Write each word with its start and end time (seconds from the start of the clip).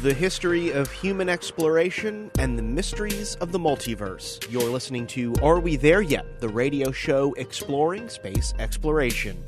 the 0.00 0.14
history 0.14 0.70
of 0.70 0.90
human 0.90 1.28
exploration, 1.28 2.30
and 2.38 2.58
the 2.58 2.62
mysteries 2.62 3.34
of 3.36 3.52
the 3.52 3.58
multiverse. 3.58 4.44
You're 4.50 4.70
listening 4.70 5.06
to 5.08 5.34
Are 5.42 5.60
We 5.60 5.76
There 5.76 6.00
Yet? 6.00 6.40
The 6.40 6.48
radio 6.48 6.90
show 6.90 7.34
exploring 7.34 8.08
space 8.08 8.54
exploration. 8.58 9.44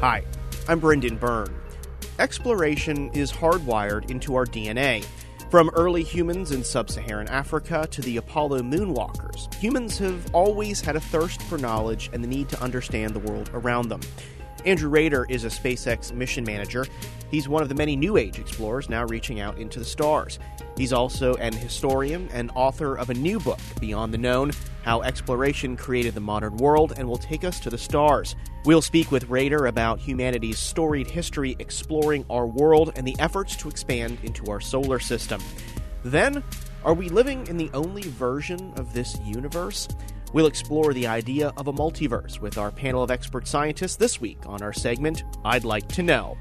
Hi, 0.00 0.24
I'm 0.68 0.80
Brendan 0.80 1.16
Byrne. 1.16 1.54
Exploration 2.18 3.08
is 3.14 3.30
hardwired 3.30 4.10
into 4.10 4.34
our 4.34 4.46
DNA. 4.46 5.06
From 5.48 5.70
early 5.74 6.02
humans 6.02 6.50
in 6.50 6.64
sub 6.64 6.90
Saharan 6.90 7.28
Africa 7.28 7.86
to 7.92 8.02
the 8.02 8.16
Apollo 8.16 8.62
moonwalkers, 8.62 9.54
humans 9.54 9.96
have 9.98 10.34
always 10.34 10.80
had 10.80 10.96
a 10.96 11.00
thirst 11.00 11.40
for 11.42 11.56
knowledge 11.56 12.10
and 12.12 12.22
the 12.22 12.28
need 12.28 12.48
to 12.48 12.60
understand 12.60 13.14
the 13.14 13.20
world 13.20 13.48
around 13.54 13.88
them. 13.88 14.00
Andrew 14.64 14.88
Rader 14.88 15.26
is 15.28 15.44
a 15.44 15.48
SpaceX 15.48 16.12
mission 16.12 16.42
manager. 16.42 16.86
He's 17.30 17.48
one 17.48 17.62
of 17.62 17.68
the 17.68 17.74
many 17.74 17.96
New 17.96 18.16
Age 18.16 18.38
explorers 18.38 18.88
now 18.88 19.04
reaching 19.04 19.40
out 19.40 19.58
into 19.58 19.78
the 19.78 19.84
stars. 19.84 20.38
He's 20.76 20.92
also 20.92 21.34
an 21.34 21.52
historian 21.52 22.28
and 22.32 22.50
author 22.54 22.96
of 22.96 23.10
a 23.10 23.14
new 23.14 23.38
book, 23.40 23.58
Beyond 23.80 24.14
the 24.14 24.18
Known 24.18 24.52
How 24.82 25.02
Exploration 25.02 25.76
Created 25.76 26.14
the 26.14 26.20
Modern 26.20 26.56
World 26.56 26.94
and 26.96 27.06
Will 27.06 27.18
Take 27.18 27.44
Us 27.44 27.60
to 27.60 27.70
the 27.70 27.76
Stars. 27.76 28.36
We'll 28.64 28.82
speak 28.82 29.12
with 29.12 29.28
Rader 29.28 29.66
about 29.66 29.98
humanity's 29.98 30.58
storied 30.58 31.10
history 31.10 31.56
exploring 31.58 32.24
our 32.30 32.46
world 32.46 32.92
and 32.96 33.06
the 33.06 33.16
efforts 33.18 33.56
to 33.56 33.68
expand 33.68 34.18
into 34.22 34.50
our 34.50 34.60
solar 34.60 34.98
system. 34.98 35.42
Then, 36.04 36.42
are 36.84 36.94
we 36.94 37.08
living 37.08 37.46
in 37.48 37.56
the 37.56 37.70
only 37.74 38.02
version 38.02 38.72
of 38.76 38.94
this 38.94 39.18
universe? 39.24 39.88
We'll 40.34 40.46
explore 40.46 40.92
the 40.92 41.06
idea 41.06 41.52
of 41.56 41.68
a 41.68 41.72
multiverse 41.72 42.40
with 42.40 42.58
our 42.58 42.72
panel 42.72 43.04
of 43.04 43.10
expert 43.12 43.46
scientists 43.46 43.94
this 43.94 44.20
week 44.20 44.38
on 44.46 44.62
our 44.62 44.72
segment, 44.72 45.22
I'd 45.44 45.62
Like 45.62 45.86
to 45.90 46.02
Know. 46.02 46.36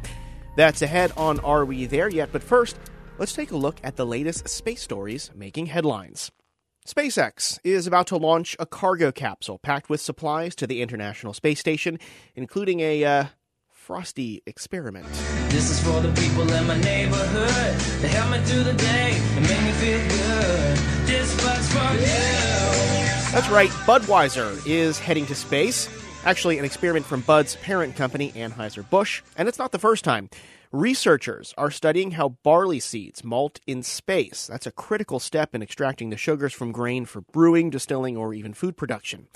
That's 0.57 0.81
ahead 0.81 1.11
on 1.15 1.39
Are 1.41 1.63
We 1.63 1.85
There 1.85 2.09
Yet? 2.09 2.29
But 2.31 2.41
first, 2.41 2.79
let's 3.19 3.33
take 3.33 3.51
a 3.51 3.55
look 3.55 3.79
at 3.83 3.95
the 3.95 4.05
latest 4.05 4.49
space 4.49 4.81
stories 4.81 5.29
making 5.35 5.67
headlines. 5.67 6.31
SpaceX 6.87 7.59
is 7.63 7.85
about 7.85 8.07
to 8.07 8.17
launch 8.17 8.55
a 8.57 8.65
cargo 8.65 9.11
capsule 9.11 9.59
packed 9.59 9.91
with 9.91 10.01
supplies 10.01 10.55
to 10.55 10.65
the 10.65 10.81
International 10.81 11.31
Space 11.31 11.59
Station, 11.59 11.99
including 12.35 12.79
a 12.79 13.05
uh, 13.05 13.25
frosty 13.69 14.41
experiment. 14.47 15.05
This 15.49 15.69
is 15.69 15.79
for 15.83 16.01
the 16.01 16.11
people 16.19 16.51
in 16.51 16.65
my 16.65 16.81
neighborhood 16.81 17.75
that 18.01 18.09
help 18.09 18.31
me 18.31 18.39
through 18.47 18.63
the 18.63 18.73
day 18.73 19.21
and 19.35 19.47
make 19.47 19.61
me 19.61 19.71
feel 19.73 19.99
good. 19.99 20.77
This 21.05 21.45
bug's 21.45 21.71
for 21.71 21.93
you. 22.01 22.52
That's 23.33 23.49
right, 23.49 23.71
Budweiser 23.87 24.61
is 24.67 24.99
heading 24.99 25.25
to 25.25 25.33
space. 25.33 25.89
Actually, 26.23 26.59
an 26.59 26.65
experiment 26.65 27.03
from 27.03 27.21
Bud's 27.21 27.55
parent 27.55 27.95
company, 27.95 28.31
Anheuser-Busch, 28.33 29.23
and 29.35 29.49
it's 29.49 29.57
not 29.57 29.71
the 29.71 29.79
first 29.79 30.03
time. 30.03 30.29
Researchers 30.71 31.51
are 31.57 31.71
studying 31.71 32.11
how 32.11 32.37
barley 32.43 32.79
seeds 32.79 33.23
malt 33.23 33.59
in 33.65 33.81
space. 33.81 34.45
That's 34.45 34.67
a 34.67 34.71
critical 34.71 35.19
step 35.19 35.55
in 35.55 35.63
extracting 35.63 36.11
the 36.11 36.15
sugars 36.15 36.53
from 36.53 36.71
grain 36.71 37.05
for 37.05 37.21
brewing, 37.21 37.71
distilling, 37.71 38.15
or 38.15 38.35
even 38.35 38.53
food 38.53 38.77
production. 38.77 39.27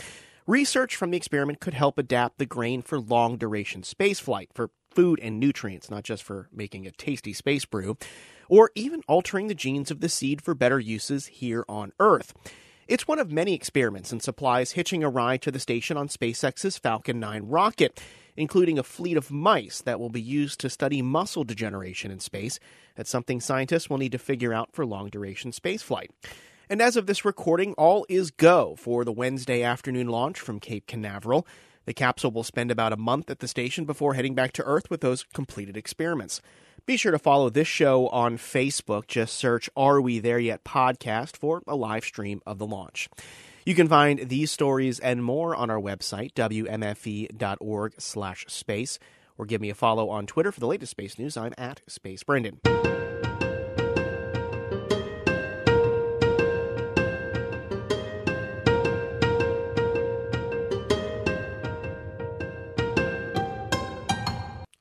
Research 0.45 0.95
from 0.95 1.09
the 1.09 1.17
experiment 1.17 1.59
could 1.59 1.73
help 1.73 1.97
adapt 1.97 2.37
the 2.37 2.45
grain 2.45 2.83
for 2.83 2.99
long 2.99 3.35
duration 3.35 3.81
spaceflight, 3.81 4.49
for 4.53 4.69
food 4.91 5.19
and 5.23 5.39
nutrients, 5.39 5.89
not 5.89 6.03
just 6.03 6.21
for 6.21 6.49
making 6.53 6.85
a 6.85 6.91
tasty 6.91 7.33
space 7.33 7.65
brew, 7.65 7.97
or 8.47 8.69
even 8.75 9.01
altering 9.07 9.47
the 9.47 9.55
genes 9.55 9.89
of 9.89 10.01
the 10.01 10.07
seed 10.07 10.39
for 10.39 10.53
better 10.53 10.79
uses 10.79 11.25
here 11.25 11.65
on 11.67 11.93
Earth. 11.99 12.35
It's 12.87 13.05
one 13.05 13.19
of 13.19 13.33
many 13.33 13.53
experiments 13.53 14.13
and 14.13 14.23
supplies 14.23 14.71
hitching 14.71 15.03
a 15.03 15.09
ride 15.09 15.41
to 15.41 15.51
the 15.51 15.59
station 15.59 15.97
on 15.97 16.07
SpaceX's 16.07 16.77
Falcon 16.77 17.19
9 17.19 17.43
rocket, 17.43 17.99
including 18.37 18.79
a 18.79 18.83
fleet 18.83 19.17
of 19.17 19.29
mice 19.29 19.81
that 19.81 19.99
will 19.99 20.09
be 20.09 20.21
used 20.21 20.61
to 20.61 20.69
study 20.69 21.01
muscle 21.01 21.43
degeneration 21.43 22.11
in 22.11 22.21
space. 22.21 22.61
That's 22.95 23.09
something 23.09 23.41
scientists 23.41 23.89
will 23.89 23.97
need 23.97 24.13
to 24.13 24.17
figure 24.17 24.53
out 24.53 24.69
for 24.71 24.85
long 24.85 25.09
duration 25.09 25.51
spaceflight. 25.51 26.11
And 26.69 26.81
as 26.81 26.95
of 26.95 27.07
this 27.07 27.25
recording, 27.25 27.73
all 27.73 28.05
is 28.07 28.31
go 28.31 28.77
for 28.77 29.03
the 29.03 29.11
Wednesday 29.11 29.63
afternoon 29.63 30.07
launch 30.07 30.39
from 30.39 30.61
Cape 30.61 30.87
Canaveral. 30.87 31.45
The 31.83 31.93
capsule 31.93 32.31
will 32.31 32.43
spend 32.43 32.71
about 32.71 32.93
a 32.93 32.97
month 32.97 33.29
at 33.29 33.39
the 33.39 33.49
station 33.49 33.83
before 33.83 34.13
heading 34.13 34.33
back 34.33 34.53
to 34.53 34.63
Earth 34.63 34.89
with 34.89 35.01
those 35.01 35.25
completed 35.33 35.75
experiments. 35.75 36.41
Be 36.87 36.95
sure 36.95 37.11
to 37.11 37.19
follow 37.19 37.49
this 37.49 37.67
show 37.67 38.07
on 38.07 38.37
Facebook. 38.37 39.07
Just 39.07 39.35
search 39.35 39.69
Are 39.75 39.99
We 39.99 40.19
There 40.19 40.39
Yet 40.39 40.63
podcast 40.63 41.35
for 41.35 41.61
a 41.67 41.75
live 41.75 42.05
stream 42.05 42.41
of 42.45 42.59
the 42.59 42.65
launch. 42.65 43.09
You 43.65 43.75
can 43.75 43.89
find 43.89 44.29
these 44.29 44.51
stories 44.51 44.97
and 44.97 45.21
more 45.21 45.53
on 45.53 45.69
our 45.69 45.81
website, 45.81 46.31
wmfe.org 46.31 47.93
slash 47.97 48.45
space, 48.47 48.99
or 49.37 49.45
give 49.45 49.59
me 49.59 49.69
a 49.69 49.75
follow 49.75 50.09
on 50.09 50.27
Twitter 50.27 50.49
for 50.49 50.61
the 50.61 50.67
latest 50.67 50.91
space 50.91 51.19
news. 51.19 51.35
I'm 51.35 51.53
at 51.57 51.81
Space 51.87 52.23
Brendan. 52.23 52.61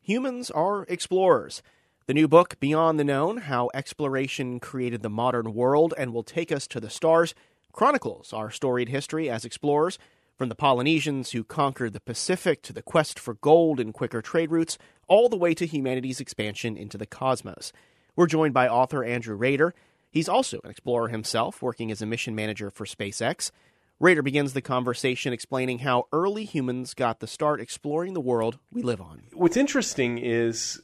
Humans 0.02 0.52
are 0.52 0.84
explorers. 0.84 1.62
The 2.06 2.14
new 2.14 2.28
book, 2.28 2.60
Beyond 2.60 3.00
the 3.00 3.04
Known 3.04 3.38
How 3.38 3.68
Exploration 3.74 4.60
Created 4.60 5.02
the 5.02 5.10
Modern 5.10 5.52
World 5.54 5.92
and 5.98 6.14
Will 6.14 6.22
Take 6.22 6.52
Us 6.52 6.68
to 6.68 6.78
the 6.78 6.88
Stars, 6.88 7.34
chronicles 7.72 8.32
our 8.32 8.48
storied 8.48 8.90
history 8.90 9.28
as 9.28 9.44
explorers, 9.44 9.98
from 10.38 10.48
the 10.48 10.54
Polynesians 10.54 11.32
who 11.32 11.42
conquered 11.42 11.94
the 11.94 12.00
Pacific 12.00 12.62
to 12.62 12.72
the 12.72 12.80
quest 12.80 13.18
for 13.18 13.34
gold 13.34 13.80
and 13.80 13.92
quicker 13.92 14.22
trade 14.22 14.52
routes, 14.52 14.78
all 15.08 15.28
the 15.28 15.36
way 15.36 15.52
to 15.54 15.66
humanity's 15.66 16.20
expansion 16.20 16.76
into 16.76 16.96
the 16.96 17.06
cosmos. 17.06 17.72
We're 18.14 18.28
joined 18.28 18.54
by 18.54 18.68
author 18.68 19.02
Andrew 19.02 19.34
Rader. 19.34 19.74
He's 20.08 20.28
also 20.28 20.60
an 20.62 20.70
explorer 20.70 21.08
himself, 21.08 21.60
working 21.60 21.90
as 21.90 22.00
a 22.00 22.06
mission 22.06 22.36
manager 22.36 22.70
for 22.70 22.86
SpaceX. 22.86 23.50
Rader 23.98 24.22
begins 24.22 24.52
the 24.52 24.62
conversation 24.62 25.32
explaining 25.32 25.80
how 25.80 26.06
early 26.12 26.44
humans 26.44 26.94
got 26.94 27.18
the 27.18 27.26
start 27.26 27.60
exploring 27.60 28.12
the 28.12 28.20
world 28.20 28.60
we 28.70 28.82
live 28.82 29.00
on. 29.00 29.24
What's 29.32 29.56
interesting 29.56 30.18
is 30.18 30.80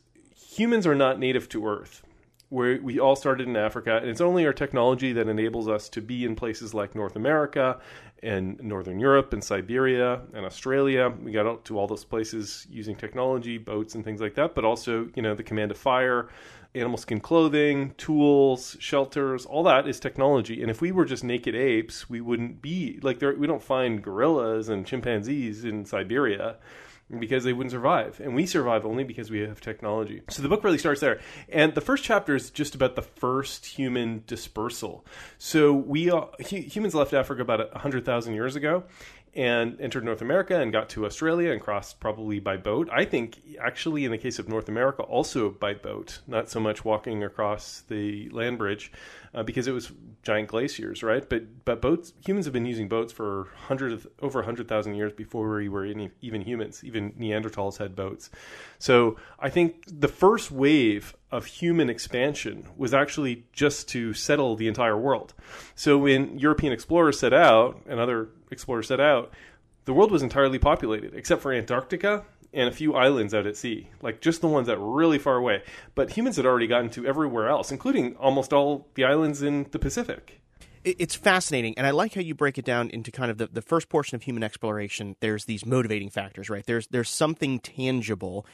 humans 0.52 0.86
are 0.86 0.94
not 0.94 1.18
native 1.18 1.48
to 1.48 1.66
Earth. 1.66 2.02
We 2.50 3.00
all 3.00 3.16
started 3.16 3.48
in 3.48 3.56
Africa, 3.56 3.96
and 3.96 4.10
it's 4.10 4.20
only 4.20 4.44
our 4.44 4.52
technology 4.52 5.14
that 5.14 5.26
enables 5.26 5.68
us 5.68 5.88
to 5.88 6.02
be 6.02 6.26
in 6.26 6.36
places 6.36 6.74
like 6.74 6.94
North 6.94 7.16
America 7.16 7.80
and 8.22 8.62
Northern 8.62 9.00
Europe 9.00 9.32
and 9.32 9.42
Siberia 9.42 10.20
and 10.34 10.44
Australia. 10.44 11.10
We 11.22 11.32
got 11.32 11.46
out 11.46 11.64
to 11.64 11.78
all 11.78 11.86
those 11.86 12.04
places 12.04 12.66
using 12.68 12.94
technology, 12.94 13.56
boats 13.56 13.94
and 13.94 14.04
things 14.04 14.20
like 14.20 14.34
that, 14.34 14.54
but 14.54 14.66
also, 14.66 15.08
you 15.14 15.22
know, 15.22 15.34
the 15.34 15.42
command 15.42 15.70
of 15.70 15.78
fire, 15.78 16.28
animal 16.74 16.98
skin 16.98 17.20
clothing, 17.20 17.94
tools, 17.96 18.76
shelters, 18.78 19.46
all 19.46 19.62
that 19.62 19.88
is 19.88 19.98
technology. 19.98 20.60
And 20.60 20.70
if 20.70 20.82
we 20.82 20.92
were 20.92 21.06
just 21.06 21.24
naked 21.24 21.54
apes, 21.54 22.10
we 22.10 22.20
wouldn't 22.20 22.60
be 22.60 23.00
like 23.02 23.18
there 23.18 23.34
we 23.34 23.46
don't 23.46 23.62
find 23.62 24.02
gorillas 24.02 24.68
and 24.68 24.86
chimpanzees 24.86 25.64
in 25.64 25.86
Siberia 25.86 26.56
because 27.18 27.44
they 27.44 27.52
wouldn't 27.52 27.72
survive. 27.72 28.20
And 28.20 28.34
we 28.34 28.46
survive 28.46 28.84
only 28.84 29.04
because 29.04 29.30
we 29.30 29.40
have 29.40 29.60
technology. 29.60 30.22
So 30.30 30.42
the 30.42 30.48
book 30.48 30.64
really 30.64 30.78
starts 30.78 31.00
there. 31.00 31.20
And 31.48 31.74
the 31.74 31.80
first 31.80 32.04
chapter 32.04 32.34
is 32.34 32.50
just 32.50 32.74
about 32.74 32.96
the 32.96 33.02
first 33.02 33.66
human 33.66 34.24
dispersal. 34.26 35.04
So 35.38 35.72
we 35.72 36.10
uh, 36.10 36.26
humans 36.40 36.94
left 36.94 37.12
Africa 37.12 37.42
about 37.42 37.72
100,000 37.72 38.34
years 38.34 38.56
ago 38.56 38.84
and 39.34 39.80
entered 39.80 40.04
North 40.04 40.20
America 40.20 40.60
and 40.60 40.72
got 40.72 40.90
to 40.90 41.06
Australia 41.06 41.52
and 41.52 41.60
crossed 41.60 42.00
probably 42.00 42.38
by 42.38 42.56
boat. 42.58 42.88
I 42.92 43.06
think 43.06 43.40
actually 43.60 44.04
in 44.04 44.10
the 44.10 44.18
case 44.18 44.38
of 44.38 44.48
North 44.48 44.68
America 44.68 45.02
also 45.02 45.48
by 45.48 45.72
boat, 45.72 46.20
not 46.26 46.50
so 46.50 46.60
much 46.60 46.84
walking 46.84 47.24
across 47.24 47.82
the 47.88 48.28
land 48.28 48.58
bridge 48.58 48.92
uh, 49.34 49.42
because 49.42 49.66
it 49.66 49.72
was 49.72 49.90
giant 50.22 50.48
glaciers, 50.48 51.02
right? 51.02 51.26
But 51.26 51.64
but 51.64 51.80
boats 51.80 52.12
humans 52.24 52.44
have 52.44 52.52
been 52.52 52.66
using 52.66 52.88
boats 52.88 53.10
for 53.10 53.48
hundred 53.68 54.06
over 54.20 54.40
100,000 54.40 54.94
years 54.94 55.12
before 55.14 55.48
we 55.56 55.68
were 55.70 55.86
any, 55.86 56.10
even 56.20 56.42
humans. 56.42 56.84
Even 56.84 57.12
Neanderthals 57.12 57.78
had 57.78 57.96
boats. 57.96 58.28
So 58.78 59.16
I 59.38 59.48
think 59.48 59.84
the 59.86 60.08
first 60.08 60.50
wave 60.50 61.16
of 61.30 61.46
human 61.46 61.88
expansion 61.88 62.68
was 62.76 62.92
actually 62.92 63.44
just 63.54 63.88
to 63.88 64.12
settle 64.12 64.56
the 64.56 64.68
entire 64.68 64.98
world. 64.98 65.32
So 65.74 65.96
when 65.96 66.38
European 66.38 66.74
explorers 66.74 67.18
set 67.18 67.32
out 67.32 67.80
and 67.86 67.98
other 67.98 68.28
explorers 68.52 68.88
set 68.88 69.00
out, 69.00 69.32
the 69.84 69.92
world 69.92 70.10
was 70.10 70.22
entirely 70.22 70.58
populated 70.58 71.14
except 71.14 71.42
for 71.42 71.52
Antarctica 71.52 72.24
and 72.54 72.68
a 72.68 72.72
few 72.72 72.94
islands 72.94 73.34
out 73.34 73.46
at 73.46 73.56
sea, 73.56 73.88
like 74.02 74.20
just 74.20 74.40
the 74.40 74.48
ones 74.48 74.66
that 74.66 74.78
were 74.78 74.90
really 74.90 75.18
far 75.18 75.36
away. 75.36 75.62
But 75.94 76.10
humans 76.10 76.36
had 76.36 76.46
already 76.46 76.66
gotten 76.66 76.90
to 76.90 77.06
everywhere 77.06 77.48
else, 77.48 77.72
including 77.72 78.14
almost 78.16 78.52
all 78.52 78.88
the 78.94 79.04
islands 79.04 79.42
in 79.42 79.66
the 79.70 79.78
Pacific. 79.78 80.40
It's 80.84 81.14
fascinating, 81.14 81.78
and 81.78 81.86
I 81.86 81.90
like 81.92 82.14
how 82.14 82.20
you 82.20 82.34
break 82.34 82.58
it 82.58 82.64
down 82.64 82.90
into 82.90 83.12
kind 83.12 83.30
of 83.30 83.38
the, 83.38 83.46
the 83.46 83.62
first 83.62 83.88
portion 83.88 84.16
of 84.16 84.22
human 84.22 84.42
exploration. 84.42 85.14
There's 85.20 85.44
these 85.44 85.64
motivating 85.64 86.10
factors, 86.10 86.50
right? 86.50 86.66
There's 86.66 86.88
there's 86.88 87.08
something 87.08 87.60
tangible, 87.60 88.44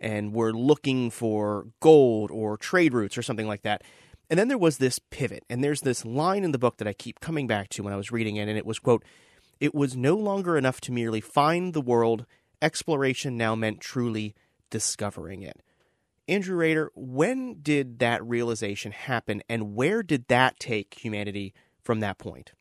and 0.00 0.32
we're 0.32 0.50
looking 0.50 1.10
for 1.10 1.68
gold 1.78 2.32
or 2.32 2.56
trade 2.56 2.92
routes 2.92 3.16
or 3.16 3.22
something 3.22 3.46
like 3.46 3.62
that. 3.62 3.82
And 4.28 4.36
then 4.36 4.48
there 4.48 4.58
was 4.58 4.78
this 4.78 4.98
pivot, 4.98 5.44
and 5.48 5.62
there's 5.62 5.82
this 5.82 6.04
line 6.04 6.42
in 6.42 6.50
the 6.50 6.58
book 6.58 6.78
that 6.78 6.88
I 6.88 6.92
keep 6.92 7.20
coming 7.20 7.46
back 7.46 7.68
to 7.70 7.84
when 7.84 7.92
I 7.92 7.96
was 7.96 8.10
reading 8.10 8.34
it, 8.34 8.48
and 8.48 8.58
it 8.58 8.66
was 8.66 8.80
quote 8.80 9.04
it 9.60 9.74
was 9.74 9.96
no 9.96 10.16
longer 10.16 10.56
enough 10.56 10.80
to 10.82 10.92
merely 10.92 11.20
find 11.20 11.72
the 11.72 11.80
world. 11.80 12.26
Exploration 12.60 13.36
now 13.36 13.54
meant 13.54 13.80
truly 13.80 14.34
discovering 14.70 15.42
it. 15.42 15.62
Andrew 16.28 16.56
Rader, 16.56 16.90
when 16.94 17.60
did 17.62 18.00
that 18.00 18.24
realization 18.26 18.92
happen, 18.92 19.42
and 19.48 19.74
where 19.74 20.02
did 20.02 20.26
that 20.28 20.58
take 20.58 20.94
humanity 20.94 21.54
from 21.82 22.00
that 22.00 22.18
point? 22.18 22.52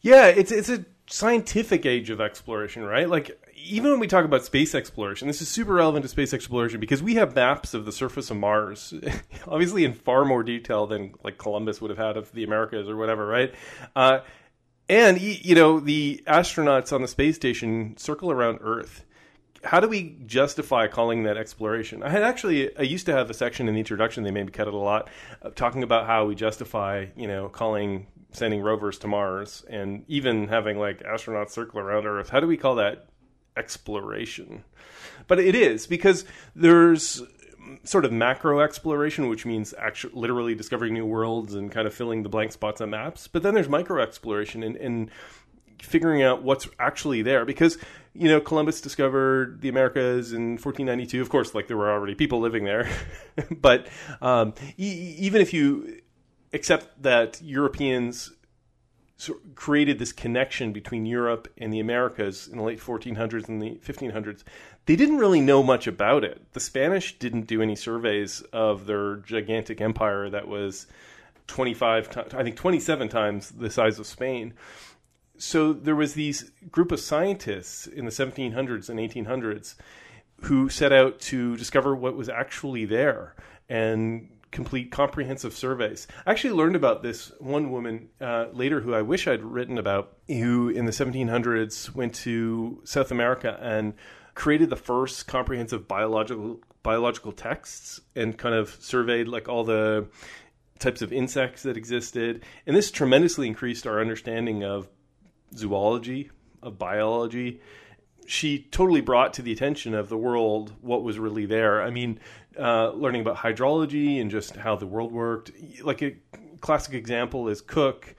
Yeah, 0.00 0.26
it's 0.26 0.50
it's 0.50 0.68
a 0.68 0.84
scientific 1.06 1.84
age 1.84 2.10
of 2.10 2.20
exploration, 2.20 2.82
right? 2.82 3.08
Like 3.08 3.38
even 3.64 3.90
when 3.90 4.00
we 4.00 4.06
talk 4.06 4.24
about 4.24 4.44
space 4.44 4.74
exploration, 4.74 5.28
this 5.28 5.42
is 5.42 5.48
super 5.48 5.74
relevant 5.74 6.04
to 6.04 6.08
space 6.08 6.32
exploration 6.32 6.80
because 6.80 7.02
we 7.02 7.14
have 7.14 7.34
maps 7.34 7.74
of 7.74 7.84
the 7.84 7.92
surface 7.92 8.30
of 8.30 8.38
Mars, 8.38 8.94
obviously 9.46 9.84
in 9.84 9.92
far 9.92 10.24
more 10.24 10.42
detail 10.42 10.86
than 10.86 11.14
like 11.22 11.38
Columbus 11.38 11.80
would 11.80 11.90
have 11.90 11.98
had 11.98 12.16
of 12.16 12.32
the 12.32 12.44
Americas 12.44 12.88
or 12.88 12.96
whatever, 12.96 13.26
right? 13.26 13.54
Uh, 13.94 14.20
and 14.88 15.20
you 15.20 15.54
know 15.54 15.80
the 15.80 16.22
astronauts 16.26 16.92
on 16.92 17.02
the 17.02 17.08
space 17.08 17.36
station 17.36 17.96
circle 17.96 18.30
around 18.30 18.58
Earth. 18.62 19.04
How 19.64 19.78
do 19.78 19.86
we 19.86 20.16
justify 20.26 20.88
calling 20.88 21.22
that 21.22 21.36
exploration? 21.36 22.02
I 22.02 22.10
had 22.10 22.22
actually 22.22 22.76
I 22.76 22.82
used 22.82 23.06
to 23.06 23.12
have 23.12 23.30
a 23.30 23.34
section 23.34 23.68
in 23.68 23.74
the 23.74 23.80
introduction. 23.80 24.24
They 24.24 24.30
maybe 24.30 24.50
cut 24.50 24.68
it 24.68 24.74
a 24.74 24.76
lot, 24.76 25.08
talking 25.54 25.82
about 25.82 26.06
how 26.06 26.26
we 26.26 26.34
justify 26.34 27.06
you 27.16 27.28
know 27.28 27.48
calling 27.48 28.06
sending 28.32 28.62
rovers 28.62 28.98
to 28.98 29.06
Mars 29.06 29.64
and 29.68 30.04
even 30.08 30.48
having 30.48 30.78
like 30.78 31.02
astronauts 31.02 31.50
circle 31.50 31.80
around 31.80 32.06
Earth. 32.06 32.30
How 32.30 32.40
do 32.40 32.46
we 32.46 32.56
call 32.56 32.76
that 32.76 33.06
exploration? 33.56 34.64
But 35.28 35.38
it 35.38 35.54
is 35.54 35.86
because 35.86 36.24
there's 36.56 37.22
sort 37.84 38.04
of 38.04 38.12
macro 38.12 38.60
exploration, 38.60 39.28
which 39.28 39.44
means 39.46 39.74
actually 39.78 40.14
literally 40.14 40.54
discovering 40.54 40.94
new 40.94 41.06
worlds 41.06 41.54
and 41.54 41.70
kind 41.70 41.86
of 41.86 41.94
filling 41.94 42.22
the 42.22 42.28
blank 42.28 42.52
spots 42.52 42.80
on 42.80 42.90
maps. 42.90 43.26
But 43.28 43.42
then 43.42 43.54
there's 43.54 43.68
micro 43.68 44.02
exploration 44.02 44.62
and, 44.62 44.76
and 44.76 45.10
figuring 45.80 46.22
out 46.22 46.42
what's 46.42 46.68
actually 46.78 47.22
there 47.22 47.44
because 47.44 47.76
you 48.14 48.28
know 48.28 48.40
Columbus 48.40 48.80
discovered 48.80 49.60
the 49.60 49.68
Americas 49.68 50.32
in 50.32 50.52
1492. 50.52 51.20
Of 51.20 51.28
course, 51.28 51.54
like 51.54 51.66
there 51.68 51.76
were 51.76 51.90
already 51.90 52.14
people 52.14 52.40
living 52.40 52.64
there, 52.64 52.88
but 53.50 53.86
um, 54.20 54.54
e- 54.78 55.16
even 55.18 55.40
if 55.40 55.52
you 55.52 56.00
accept 56.52 57.02
that 57.02 57.40
Europeans 57.42 58.30
created 59.54 59.98
this 59.98 60.12
connection 60.12 60.72
between 60.72 61.06
Europe 61.06 61.48
and 61.58 61.72
the 61.72 61.80
Americas 61.80 62.48
in 62.48 62.58
the 62.58 62.64
late 62.64 62.80
1400s 62.80 63.48
and 63.48 63.60
the 63.60 63.78
1500s. 63.84 64.42
They 64.86 64.96
didn't 64.96 65.18
really 65.18 65.40
know 65.40 65.62
much 65.62 65.86
about 65.86 66.24
it. 66.24 66.52
The 66.52 66.60
Spanish 66.60 67.18
didn't 67.18 67.46
do 67.46 67.62
any 67.62 67.76
surveys 67.76 68.40
of 68.52 68.86
their 68.86 69.16
gigantic 69.16 69.80
empire 69.80 70.28
that 70.30 70.48
was 70.48 70.86
25 71.46 72.16
I 72.34 72.42
think 72.42 72.56
27 72.56 73.08
times 73.08 73.50
the 73.50 73.70
size 73.70 73.98
of 73.98 74.06
Spain. 74.06 74.54
So 75.36 75.72
there 75.72 75.96
was 75.96 76.14
these 76.14 76.50
group 76.70 76.92
of 76.92 77.00
scientists 77.00 77.86
in 77.86 78.04
the 78.04 78.10
1700s 78.10 78.88
and 78.88 78.98
1800s 78.98 79.74
who 80.42 80.68
set 80.68 80.92
out 80.92 81.20
to 81.20 81.56
discover 81.56 81.94
what 81.94 82.16
was 82.16 82.28
actually 82.28 82.84
there 82.84 83.34
and 83.68 84.28
complete 84.52 84.92
comprehensive 84.92 85.54
surveys. 85.54 86.06
I 86.24 86.30
actually 86.30 86.52
learned 86.52 86.76
about 86.76 87.02
this 87.02 87.32
one 87.40 87.72
woman 87.72 88.10
uh, 88.20 88.46
later 88.52 88.80
who 88.80 88.94
I 88.94 89.02
wish 89.02 89.26
I'd 89.26 89.42
written 89.42 89.78
about, 89.78 90.16
who 90.28 90.68
in 90.68 90.84
the 90.84 90.92
1700s 90.92 91.92
went 91.94 92.14
to 92.16 92.80
South 92.84 93.10
America 93.10 93.58
and 93.60 93.94
created 94.34 94.70
the 94.70 94.76
first 94.76 95.26
comprehensive 95.26 95.88
biological 95.88 96.60
biological 96.82 97.32
texts 97.32 98.00
and 98.16 98.36
kind 98.36 98.54
of 98.54 98.76
surveyed 98.80 99.28
like 99.28 99.48
all 99.48 99.62
the 99.62 100.06
types 100.80 101.00
of 101.00 101.12
insects 101.12 101.62
that 101.62 101.76
existed. 101.76 102.42
And 102.66 102.76
this 102.76 102.90
tremendously 102.90 103.46
increased 103.46 103.86
our 103.86 104.00
understanding 104.00 104.64
of 104.64 104.88
zoology, 105.54 106.30
of 106.60 106.78
biology, 106.78 107.60
she 108.32 108.60
totally 108.70 109.02
brought 109.02 109.34
to 109.34 109.42
the 109.42 109.52
attention 109.52 109.92
of 109.92 110.08
the 110.08 110.16
world 110.16 110.72
what 110.80 111.02
was 111.02 111.18
really 111.18 111.44
there. 111.44 111.82
I 111.82 111.90
mean, 111.90 112.18
uh, 112.58 112.90
learning 112.92 113.20
about 113.20 113.36
hydrology 113.36 114.22
and 114.22 114.30
just 114.30 114.56
how 114.56 114.74
the 114.74 114.86
world 114.86 115.12
worked. 115.12 115.50
Like 115.82 116.00
a 116.00 116.16
classic 116.62 116.94
example 116.94 117.48
is 117.48 117.60
Cook 117.60 118.14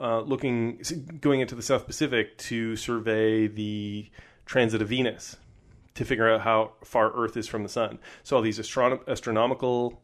uh, 0.00 0.20
looking, 0.20 0.80
going 1.20 1.40
into 1.40 1.54
the 1.54 1.60
South 1.60 1.86
Pacific 1.86 2.38
to 2.38 2.76
survey 2.76 3.46
the 3.46 4.10
transit 4.46 4.80
of 4.80 4.88
Venus 4.88 5.36
to 5.96 6.06
figure 6.06 6.30
out 6.30 6.40
how 6.40 6.72
far 6.82 7.12
Earth 7.12 7.36
is 7.36 7.46
from 7.46 7.62
the 7.62 7.68
sun. 7.68 7.98
So 8.22 8.36
all 8.36 8.42
these 8.42 8.58
astronom- 8.58 9.06
astronomical 9.06 10.02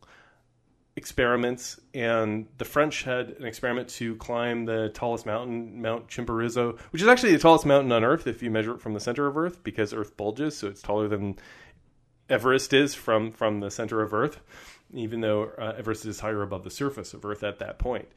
experiments, 0.98 1.80
and 1.94 2.46
the 2.58 2.64
French 2.64 3.04
had 3.04 3.30
an 3.30 3.46
experiment 3.46 3.88
to 3.88 4.16
climb 4.16 4.64
the 4.64 4.90
tallest 4.90 5.24
mountain, 5.24 5.80
Mount 5.80 6.08
Chimborazo, 6.08 6.78
which 6.90 7.00
is 7.00 7.08
actually 7.08 7.32
the 7.32 7.38
tallest 7.38 7.64
mountain 7.64 7.92
on 7.92 8.02
Earth 8.02 8.26
if 8.26 8.42
you 8.42 8.50
measure 8.50 8.74
it 8.74 8.80
from 8.80 8.94
the 8.94 9.00
center 9.00 9.28
of 9.28 9.36
Earth, 9.36 9.62
because 9.62 9.94
Earth 9.94 10.16
bulges, 10.16 10.58
so 10.58 10.66
it's 10.66 10.82
taller 10.82 11.06
than 11.06 11.36
Everest 12.28 12.72
is 12.72 12.94
from 12.94 13.30
from 13.30 13.60
the 13.60 13.70
center 13.70 14.02
of 14.02 14.12
Earth, 14.12 14.40
even 14.92 15.20
though 15.20 15.44
uh, 15.56 15.74
Everest 15.78 16.04
is 16.04 16.20
higher 16.20 16.42
above 16.42 16.64
the 16.64 16.70
surface 16.70 17.14
of 17.14 17.24
Earth 17.24 17.42
at 17.42 17.60
that 17.60 17.78
point. 17.78 18.08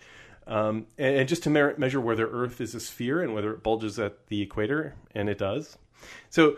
Um, 0.48 0.88
and, 0.98 1.18
and, 1.18 1.30
just 1.30 1.44
to 1.44 1.52
measure 1.52 2.02
whether 2.02 2.28
Earth 2.28 2.60
is 2.60 2.74
a 2.74 2.80
sphere 2.80 3.22
and 3.22 3.36
whether 3.36 3.54
it 3.54 3.62
bulges 3.62 4.00
at 4.00 4.26
the 4.26 4.42
equator, 4.42 4.96
and 5.14 5.30
it 5.30 5.38
does. 5.38 5.78
So 6.32 6.58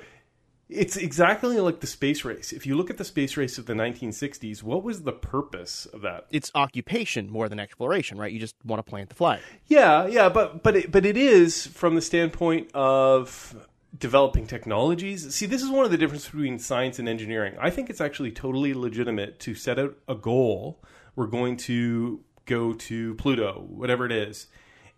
it's 0.74 0.98
exactly 0.98 1.60
like 1.60 1.80
the 1.80 1.88
space 1.88 2.26
race. 2.26 2.52
If 2.52 2.66
you 2.66 2.76
look 2.76 2.90
at 2.90 2.98
the 2.98 3.06
space 3.06 3.38
race 3.38 3.58
of 3.58 3.66
the 3.66 3.74
1960s, 3.74 4.64
what 4.64 4.84
was 4.84 5.04
the 5.04 5.12
purpose 5.12 5.86
of 5.88 6.02
that? 6.02 6.26
It's 6.32 6.52
occupation 6.56 7.30
more 7.30 7.48
than 7.48 7.60
exploration, 7.60 8.18
right? 8.18 8.32
You 8.32 8.40
just 8.40 8.56
want 8.66 8.80
to 8.86 8.90
plant 8.90 9.10
the 9.10 9.16
flag. 9.16 9.42
Yeah, 9.68 10.08
yeah, 10.08 10.30
but 10.30 10.64
but 10.64 10.76
it, 10.76 10.92
but 10.92 11.06
it 11.06 11.18
is 11.18 11.68
from 11.68 11.96
the 11.96 12.02
standpoint 12.02 12.72
of 12.74 13.68
developing 13.98 14.48
technologies. 14.48 15.34
See, 15.36 15.46
this 15.46 15.62
is 15.62 15.70
one 15.70 15.86
of 15.86 15.92
the 15.92 15.98
differences 15.98 16.30
between 16.30 16.60
science 16.60 17.00
and 17.00 17.08
engineering. 17.08 17.56
I 17.60 17.70
think 17.70 17.90
it's 17.90 18.02
actually 18.02 18.32
totally 18.32 18.74
legitimate 18.74 19.40
to 19.42 19.56
set 19.56 19.78
out 19.78 19.98
a 20.08 20.16
goal. 20.16 20.82
We're 21.16 21.28
going 21.28 21.58
to 21.58 22.22
go 22.46 22.74
to 22.74 23.14
Pluto, 23.16 23.66
whatever 23.70 24.06
it 24.06 24.12
is 24.12 24.48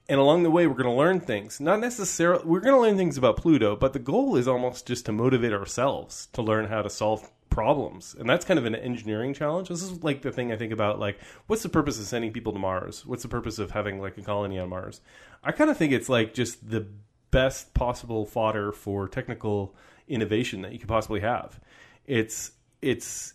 and 0.07 0.19
along 0.19 0.43
the 0.43 0.51
way 0.51 0.67
we're 0.67 0.73
going 0.73 0.85
to 0.85 0.91
learn 0.91 1.19
things. 1.19 1.59
Not 1.59 1.79
necessarily 1.79 2.43
we're 2.45 2.59
going 2.59 2.75
to 2.75 2.81
learn 2.81 2.97
things 2.97 3.17
about 3.17 3.37
pluto 3.37 3.75
but 3.75 3.93
the 3.93 3.99
goal 3.99 4.35
is 4.35 4.47
almost 4.47 4.87
just 4.87 5.05
to 5.05 5.11
motivate 5.11 5.53
ourselves 5.53 6.27
to 6.33 6.41
learn 6.41 6.65
how 6.65 6.81
to 6.81 6.89
solve 6.89 7.29
problems. 7.49 8.15
And 8.19 8.29
that's 8.29 8.43
kind 8.43 8.59
of 8.59 8.65
an 8.65 8.75
engineering 8.75 9.33
challenge. 9.33 9.69
This 9.69 9.81
is 9.81 10.03
like 10.03 10.21
the 10.21 10.31
thing 10.31 10.51
i 10.51 10.57
think 10.57 10.73
about 10.73 10.99
like 10.99 11.19
what's 11.47 11.63
the 11.63 11.69
purpose 11.69 11.99
of 11.99 12.05
sending 12.05 12.31
people 12.31 12.53
to 12.53 12.59
mars? 12.59 13.05
What's 13.05 13.23
the 13.23 13.29
purpose 13.29 13.59
of 13.59 13.71
having 13.71 13.99
like 14.01 14.17
a 14.17 14.21
colony 14.21 14.59
on 14.59 14.69
mars? 14.69 15.01
I 15.43 15.51
kind 15.51 15.69
of 15.69 15.77
think 15.77 15.93
it's 15.93 16.09
like 16.09 16.33
just 16.33 16.69
the 16.69 16.87
best 17.31 17.73
possible 17.73 18.25
fodder 18.25 18.71
for 18.71 19.07
technical 19.07 19.75
innovation 20.07 20.61
that 20.61 20.71
you 20.71 20.79
could 20.79 20.87
possibly 20.87 21.21
have. 21.21 21.59
It's 22.05 22.51
it's 22.81 23.33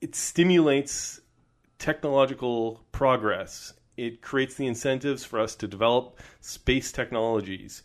it 0.00 0.14
stimulates 0.14 1.20
technological 1.78 2.84
progress 2.92 3.74
it 3.98 4.22
creates 4.22 4.54
the 4.54 4.66
incentives 4.66 5.24
for 5.24 5.40
us 5.40 5.54
to 5.56 5.66
develop 5.66 6.18
space 6.40 6.92
technologies. 6.92 7.82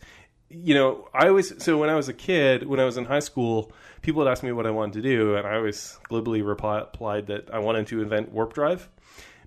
You 0.48 0.74
know, 0.74 1.08
I 1.12 1.28
always 1.28 1.62
so 1.62 1.76
when 1.76 1.90
I 1.90 1.96
was 1.96 2.08
a 2.08 2.12
kid, 2.12 2.66
when 2.66 2.78
I 2.78 2.84
was 2.84 2.96
in 2.96 3.04
high 3.04 3.20
school, 3.20 3.72
people 4.02 4.20
would 4.20 4.30
ask 4.30 4.42
me 4.42 4.52
what 4.52 4.66
I 4.66 4.70
wanted 4.70 4.94
to 4.94 5.02
do, 5.02 5.34
and 5.34 5.46
I 5.46 5.56
always 5.56 5.98
glibly 6.04 6.42
replied 6.42 7.26
that 7.26 7.50
I 7.52 7.58
wanted 7.58 7.88
to 7.88 8.00
invent 8.00 8.30
warp 8.30 8.54
drive 8.54 8.88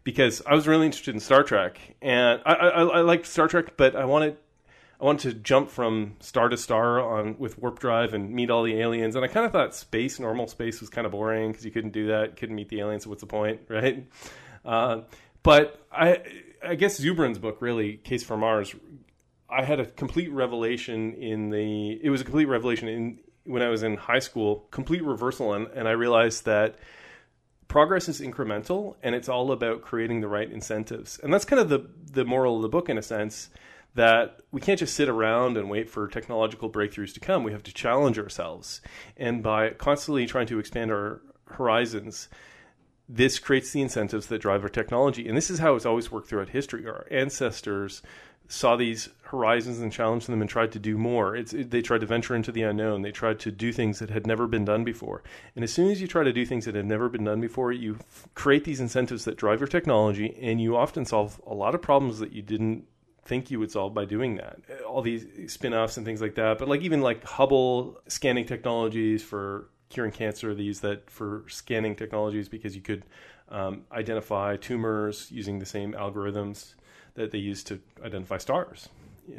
because 0.03 0.41
I 0.45 0.53
was 0.53 0.67
really 0.67 0.85
interested 0.85 1.13
in 1.15 1.21
Star 1.21 1.43
Trek, 1.43 1.79
and 2.01 2.41
I, 2.45 2.53
I, 2.53 2.83
I 2.83 3.01
liked 3.01 3.25
Star 3.25 3.47
Trek, 3.47 3.77
but 3.77 3.95
I 3.95 4.05
wanted 4.05 4.37
I 4.99 5.05
wanted 5.05 5.31
to 5.31 5.33
jump 5.35 5.69
from 5.69 6.15
star 6.19 6.49
to 6.49 6.57
star 6.57 6.99
on 6.99 7.37
with 7.37 7.59
warp 7.59 7.79
drive 7.79 8.13
and 8.13 8.31
meet 8.31 8.49
all 8.49 8.63
the 8.63 8.79
aliens. 8.79 9.15
And 9.15 9.23
I 9.23 9.27
kind 9.27 9.45
of 9.45 9.51
thought 9.51 9.75
space, 9.75 10.19
normal 10.19 10.47
space, 10.47 10.81
was 10.81 10.89
kind 10.89 11.05
of 11.05 11.11
boring 11.11 11.51
because 11.51 11.63
you 11.63 11.71
couldn't 11.71 11.91
do 11.91 12.07
that, 12.07 12.35
couldn't 12.35 12.55
meet 12.55 12.69
the 12.69 12.79
aliens. 12.79 13.03
So 13.03 13.11
what's 13.11 13.21
the 13.21 13.27
point, 13.27 13.61
right? 13.69 14.07
Uh, 14.65 15.01
but 15.43 15.85
I 15.91 16.21
I 16.63 16.75
guess 16.75 16.99
Zubrin's 16.99 17.39
book, 17.39 17.57
really, 17.61 17.97
Case 17.97 18.23
for 18.23 18.37
Mars, 18.37 18.75
I 19.49 19.63
had 19.63 19.79
a 19.79 19.85
complete 19.85 20.31
revelation 20.31 21.13
in 21.13 21.49
the. 21.49 21.99
It 22.03 22.09
was 22.09 22.21
a 22.21 22.23
complete 22.23 22.45
revelation 22.45 22.87
in 22.87 23.19
when 23.43 23.61
I 23.61 23.69
was 23.69 23.83
in 23.83 23.95
high 23.95 24.19
school, 24.19 24.67
complete 24.71 25.03
reversal, 25.03 25.53
and, 25.53 25.67
and 25.67 25.87
I 25.87 25.91
realized 25.91 26.45
that 26.45 26.75
progress 27.67 28.07
is 28.07 28.21
incremental 28.21 28.95
and 29.03 29.13
it's 29.13 29.29
all 29.29 29.51
about 29.51 29.81
creating 29.81 30.21
the 30.21 30.27
right 30.27 30.51
incentives. 30.51 31.19
And 31.21 31.33
that's 31.33 31.45
kind 31.45 31.59
of 31.59 31.69
the 31.69 31.89
the 32.11 32.25
moral 32.25 32.57
of 32.57 32.61
the 32.61 32.69
book 32.69 32.89
in 32.89 32.97
a 32.97 33.01
sense 33.01 33.49
that 33.95 34.41
we 34.51 34.61
can't 34.61 34.79
just 34.79 34.95
sit 34.95 35.09
around 35.09 35.57
and 35.57 35.69
wait 35.69 35.89
for 35.89 36.07
technological 36.07 36.69
breakthroughs 36.69 37.13
to 37.15 37.19
come. 37.19 37.43
We 37.43 37.51
have 37.51 37.63
to 37.63 37.73
challenge 37.73 38.19
ourselves. 38.19 38.79
And 39.15 39.41
by 39.41 39.71
constantly 39.71 40.27
trying 40.27 40.47
to 40.47 40.59
expand 40.59 40.91
our 40.91 41.21
horizons, 41.47 42.29
this 43.09 43.39
creates 43.39 43.71
the 43.71 43.81
incentives 43.81 44.27
that 44.27 44.41
drive 44.41 44.63
our 44.63 44.69
technology. 44.69 45.27
And 45.27 45.37
this 45.37 45.49
is 45.49 45.59
how 45.59 45.75
it's 45.75 45.85
always 45.85 46.11
worked 46.11 46.27
throughout 46.27 46.49
history. 46.49 46.85
Our 46.85 47.07
ancestors 47.09 48.01
saw 48.49 48.77
these 48.77 49.09
horizons 49.23 49.79
and 49.79 49.91
challenged 49.91 50.27
them 50.27 50.39
and 50.39 50.49
tried 50.49 50.71
to 50.71 50.79
do 50.79 50.97
more. 50.97 51.35
It, 51.35 51.69
they 51.69 51.81
tried 51.81 52.01
to 52.01 52.07
venture 52.07 52.33
into 52.33 52.51
the 52.51 52.61
unknown. 52.61 53.01
They 53.01 53.11
tried 53.11 53.39
to 53.39 53.51
do 53.51 53.73
things 53.73 53.99
that 53.99 54.09
had 54.09 54.25
never 54.25 54.47
been 54.47 54.63
done 54.63 54.85
before. 54.85 55.21
And 55.55 55.63
as 55.63 55.73
soon 55.73 55.91
as 55.91 55.99
you 55.99 56.07
try 56.07 56.23
to 56.23 56.31
do 56.31 56.45
things 56.45 56.63
that 56.65 56.75
have 56.75 56.85
never 56.85 57.09
been 57.09 57.25
done 57.25 57.41
before, 57.41 57.73
you 57.73 57.97
f- 57.99 58.27
create 58.35 58.63
these 58.63 58.79
incentives 58.79 59.25
that 59.25 59.35
drive 59.35 59.59
your 59.59 59.67
technology, 59.67 60.37
and 60.41 60.61
you 60.61 60.77
often 60.77 61.05
solve 61.05 61.41
a 61.45 61.53
lot 61.53 61.75
of 61.75 61.81
problems 61.81 62.19
that 62.19 62.31
you 62.31 62.41
didn't 62.41 62.85
think 63.25 63.51
you 63.51 63.59
would 63.59 63.71
solve 63.71 63.93
by 63.93 64.05
doing 64.05 64.37
that. 64.37 64.59
All 64.87 65.01
these 65.01 65.25
spin-offs 65.51 65.97
and 65.97 66.05
things 66.05 66.21
like 66.21 66.35
that. 66.35 66.57
But 66.57 66.69
like 66.69 66.81
even 66.81 67.01
like 67.01 67.25
Hubble 67.25 67.99
scanning 68.07 68.45
technologies 68.45 69.21
for 69.21 69.69
curing 69.89 70.11
cancer. 70.11 70.53
They 70.53 70.63
use 70.63 70.79
that 70.81 71.09
for 71.09 71.43
scanning 71.47 71.95
technologies 71.95 72.49
because 72.49 72.75
you 72.75 72.81
could 72.81 73.03
um, 73.49 73.83
identify 73.91 74.57
tumors 74.57 75.31
using 75.31 75.59
the 75.59 75.65
same 75.65 75.93
algorithms 75.93 76.73
that 77.15 77.31
they 77.31 77.37
use 77.37 77.63
to 77.63 77.79
identify 78.03 78.37
stars 78.37 78.89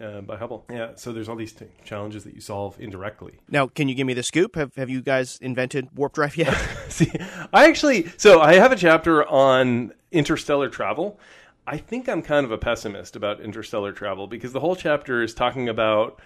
uh, 0.02 0.20
by 0.20 0.36
Hubble. 0.36 0.64
Yeah, 0.70 0.92
so 0.96 1.12
there's 1.12 1.28
all 1.28 1.36
these 1.36 1.52
t- 1.52 1.66
challenges 1.84 2.24
that 2.24 2.34
you 2.34 2.40
solve 2.40 2.78
indirectly. 2.80 3.34
Now, 3.48 3.66
can 3.66 3.88
you 3.88 3.94
give 3.94 4.06
me 4.06 4.14
the 4.14 4.22
scoop? 4.22 4.56
Have 4.56 4.74
Have 4.76 4.90
you 4.90 5.00
guys 5.00 5.38
invented 5.40 5.88
warp 5.94 6.14
drive 6.14 6.36
yet? 6.36 6.54
See, 6.88 7.10
I 7.52 7.68
actually, 7.68 8.10
so 8.16 8.40
I 8.40 8.54
have 8.54 8.72
a 8.72 8.76
chapter 8.76 9.26
on 9.28 9.92
interstellar 10.10 10.68
travel. 10.68 11.18
I 11.66 11.76
think 11.76 12.08
I'm 12.08 12.22
kind 12.22 12.46
of 12.46 12.52
a 12.52 12.58
pessimist 12.58 13.14
about 13.14 13.40
interstellar 13.40 13.92
travel 13.92 14.26
because 14.26 14.52
the 14.52 14.60
whole 14.60 14.74
chapter 14.74 15.22
is 15.22 15.34
talking 15.34 15.68
about 15.68 16.18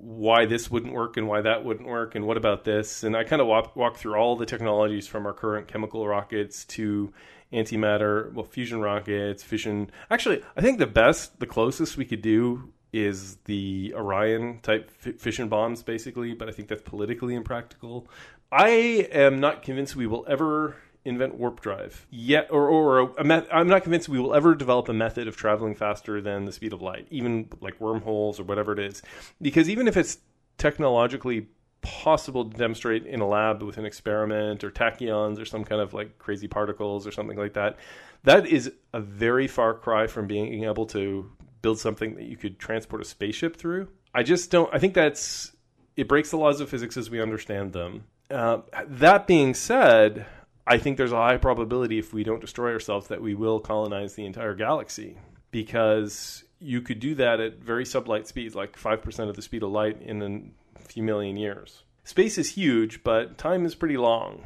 why 0.00 0.46
this 0.46 0.70
wouldn't 0.70 0.92
work 0.92 1.16
and 1.16 1.28
why 1.28 1.40
that 1.40 1.64
wouldn't 1.64 1.88
work 1.88 2.14
and 2.14 2.26
what 2.26 2.36
about 2.36 2.64
this? 2.64 3.02
And 3.02 3.16
i 3.16 3.24
kind 3.24 3.40
of 3.40 3.48
walk, 3.48 3.76
walk 3.76 3.96
through 3.96 4.14
all 4.14 4.36
the 4.36 4.46
technologies 4.46 5.06
from 5.06 5.26
our 5.26 5.32
current 5.32 5.68
chemical 5.68 6.06
rockets 6.06 6.64
to 6.66 7.12
antimatter 7.52 8.32
well 8.32 8.44
fusion 8.44 8.80
rockets 8.80 9.42
fission. 9.42 9.90
Actually 10.10 10.42
i 10.56 10.60
think 10.60 10.78
the 10.78 10.86
best 10.86 11.38
the 11.40 11.46
closest 11.46 11.96
we 11.96 12.04
could 12.04 12.22
do 12.22 12.72
is 12.92 13.36
the 13.44 13.92
orion 13.94 14.58
type 14.62 14.90
f- 15.04 15.16
fission 15.16 15.48
bombs 15.48 15.82
basically 15.82 16.32
but 16.34 16.48
i 16.48 16.52
think 16.52 16.68
that's 16.68 16.82
politically 16.82 17.34
impractical. 17.34 18.08
I 18.52 19.08
am 19.10 19.40
not 19.40 19.62
convinced 19.62 19.96
we 19.96 20.06
will 20.06 20.24
ever 20.28 20.76
invent 21.06 21.34
warp 21.34 21.60
drive 21.60 22.06
yet 22.10 22.48
or, 22.50 22.68
or 22.68 22.98
a, 23.00 23.04
a 23.04 23.46
i'm 23.52 23.68
not 23.68 23.82
convinced 23.82 24.08
we 24.08 24.18
will 24.18 24.34
ever 24.34 24.54
develop 24.54 24.88
a 24.88 24.92
method 24.92 25.26
of 25.28 25.36
traveling 25.36 25.74
faster 25.74 26.20
than 26.20 26.44
the 26.44 26.52
speed 26.52 26.72
of 26.72 26.82
light 26.82 27.06
even 27.10 27.48
like 27.60 27.80
wormholes 27.80 28.38
or 28.38 28.44
whatever 28.44 28.72
it 28.72 28.78
is. 28.78 29.02
Because 29.40 29.68
even 29.68 29.88
if 29.88 29.96
it's 29.96 30.18
technologically 30.58 31.48
possible 31.82 32.48
to 32.48 32.56
demonstrate 32.56 33.06
in 33.06 33.20
a 33.20 33.26
lab 33.26 33.62
with 33.62 33.78
an 33.78 33.84
experiment 33.84 34.64
or 34.64 34.70
tachyons 34.70 35.40
or 35.40 35.44
some 35.44 35.64
kind 35.64 35.80
of 35.80 35.94
like 35.94 36.18
crazy 36.18 36.48
particles 36.48 37.06
or 37.06 37.12
something 37.12 37.36
like 37.36 37.52
that 37.52 37.76
that 38.24 38.46
is 38.46 38.72
a 38.92 39.00
very 39.00 39.46
far 39.46 39.74
cry 39.74 40.06
from 40.06 40.26
being 40.26 40.64
able 40.64 40.86
to 40.86 41.30
build 41.62 41.78
something 41.78 42.16
that 42.16 42.24
you 42.24 42.36
could 42.36 42.58
transport 42.58 43.00
a 43.00 43.04
spaceship 43.04 43.56
through. 43.56 43.88
I 44.14 44.22
just 44.22 44.50
don't 44.50 44.72
i 44.74 44.78
think 44.78 44.94
that's 44.94 45.52
it 45.96 46.08
breaks 46.08 46.30
the 46.30 46.38
laws 46.38 46.60
of 46.60 46.68
physics 46.68 46.96
as 46.96 47.08
we 47.08 47.22
understand 47.22 47.72
them. 47.72 48.04
Uh, 48.30 48.58
that 48.86 49.26
being 49.26 49.54
said 49.54 50.26
I 50.66 50.78
think 50.78 50.96
there's 50.96 51.12
a 51.12 51.16
high 51.16 51.36
probability 51.36 51.98
if 51.98 52.12
we 52.12 52.24
don't 52.24 52.40
destroy 52.40 52.72
ourselves 52.72 53.08
that 53.08 53.22
we 53.22 53.34
will 53.34 53.60
colonize 53.60 54.14
the 54.14 54.26
entire 54.26 54.54
galaxy 54.54 55.16
because 55.52 56.44
you 56.58 56.80
could 56.80 56.98
do 56.98 57.14
that 57.14 57.38
at 57.38 57.58
very 57.58 57.84
sublight 57.84 58.26
speeds, 58.26 58.54
like 58.54 58.78
5% 58.78 59.28
of 59.28 59.36
the 59.36 59.42
speed 59.42 59.62
of 59.62 59.70
light 59.70 60.02
in 60.02 60.52
a 60.74 60.80
few 60.80 61.02
million 61.02 61.36
years. 61.36 61.84
Space 62.04 62.38
is 62.38 62.52
huge, 62.52 63.04
but 63.04 63.38
time 63.38 63.64
is 63.64 63.74
pretty 63.74 63.96
long. 63.96 64.44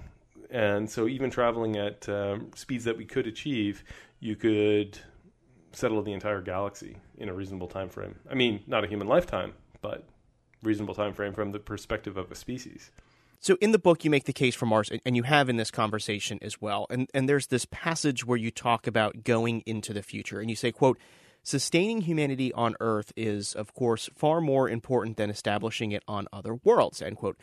And 0.50 0.90
so, 0.90 1.06
even 1.06 1.30
traveling 1.30 1.76
at 1.76 2.08
um, 2.08 2.50
speeds 2.56 2.84
that 2.84 2.96
we 2.96 3.04
could 3.04 3.28
achieve, 3.28 3.84
you 4.18 4.34
could 4.34 4.98
settle 5.72 6.02
the 6.02 6.12
entire 6.12 6.40
galaxy 6.40 6.96
in 7.18 7.28
a 7.28 7.34
reasonable 7.34 7.68
time 7.68 7.88
frame. 7.88 8.16
I 8.28 8.34
mean, 8.34 8.60
not 8.66 8.82
a 8.82 8.88
human 8.88 9.06
lifetime, 9.06 9.52
but 9.80 10.04
reasonable 10.62 10.94
time 10.94 11.14
frame 11.14 11.32
from 11.32 11.52
the 11.52 11.60
perspective 11.60 12.16
of 12.16 12.32
a 12.32 12.34
species. 12.34 12.90
So 13.42 13.56
in 13.62 13.72
the 13.72 13.78
book, 13.78 14.04
you 14.04 14.10
make 14.10 14.24
the 14.24 14.34
case 14.34 14.54
for 14.54 14.66
Mars, 14.66 14.90
and 15.04 15.16
you 15.16 15.22
have 15.22 15.48
in 15.48 15.56
this 15.56 15.70
conversation 15.70 16.38
as 16.42 16.60
well. 16.60 16.86
And 16.90 17.08
and 17.14 17.26
there's 17.26 17.46
this 17.46 17.64
passage 17.64 18.24
where 18.24 18.36
you 18.36 18.50
talk 18.50 18.86
about 18.86 19.24
going 19.24 19.62
into 19.62 19.94
the 19.94 20.02
future, 20.02 20.40
and 20.40 20.50
you 20.50 20.56
say, 20.56 20.70
"quote 20.70 20.98
Sustaining 21.42 22.02
humanity 22.02 22.52
on 22.52 22.76
Earth 22.80 23.14
is, 23.16 23.54
of 23.54 23.72
course, 23.72 24.10
far 24.14 24.42
more 24.42 24.68
important 24.68 25.16
than 25.16 25.30
establishing 25.30 25.90
it 25.90 26.02
on 26.06 26.28
other 26.34 26.54
worlds." 26.54 27.00
End 27.00 27.16
quote. 27.16 27.38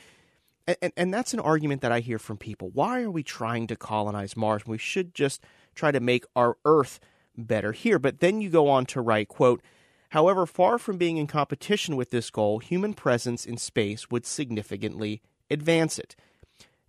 And, 0.82 0.92
and, 0.98 1.14
that's 1.14 1.34
an 1.34 1.40
argument 1.40 1.82
that 1.82 1.94
I 1.94 2.02
hear 2.02 2.20
from 2.20 2.38
people. 2.38 2.70
Why 2.70 3.02
are 3.02 3.10
we 3.10 3.24
trying 3.24 3.68
to 3.68 3.78
colonize 3.78 4.36
Mars? 4.36 4.68
We 4.68 4.78
should 4.78 5.16
just 5.16 5.42
try 5.74 5.92
to 5.92 6.02
make 6.02 6.26
our 6.36 6.58
Earth 6.66 7.00
better 7.38 7.72
here. 7.72 7.98
But 7.98 8.20
then 8.20 8.42
you 8.42 8.50
go 8.50 8.68
on 8.68 8.86
to 8.88 9.02
write, 9.02 9.30
"quote." 9.30 9.64
However, 10.10 10.46
far 10.46 10.78
from 10.78 10.98
being 10.98 11.18
in 11.18 11.26
competition 11.26 11.96
with 11.96 12.12
this 12.12 12.30
goal, 12.30 12.60
human 12.60 12.94
presence 12.94 13.46
in 13.46 13.58
space 13.58 14.12
would 14.12 14.26
significantly 14.26 15.22
advance 15.50 16.00
it. 16.00 16.16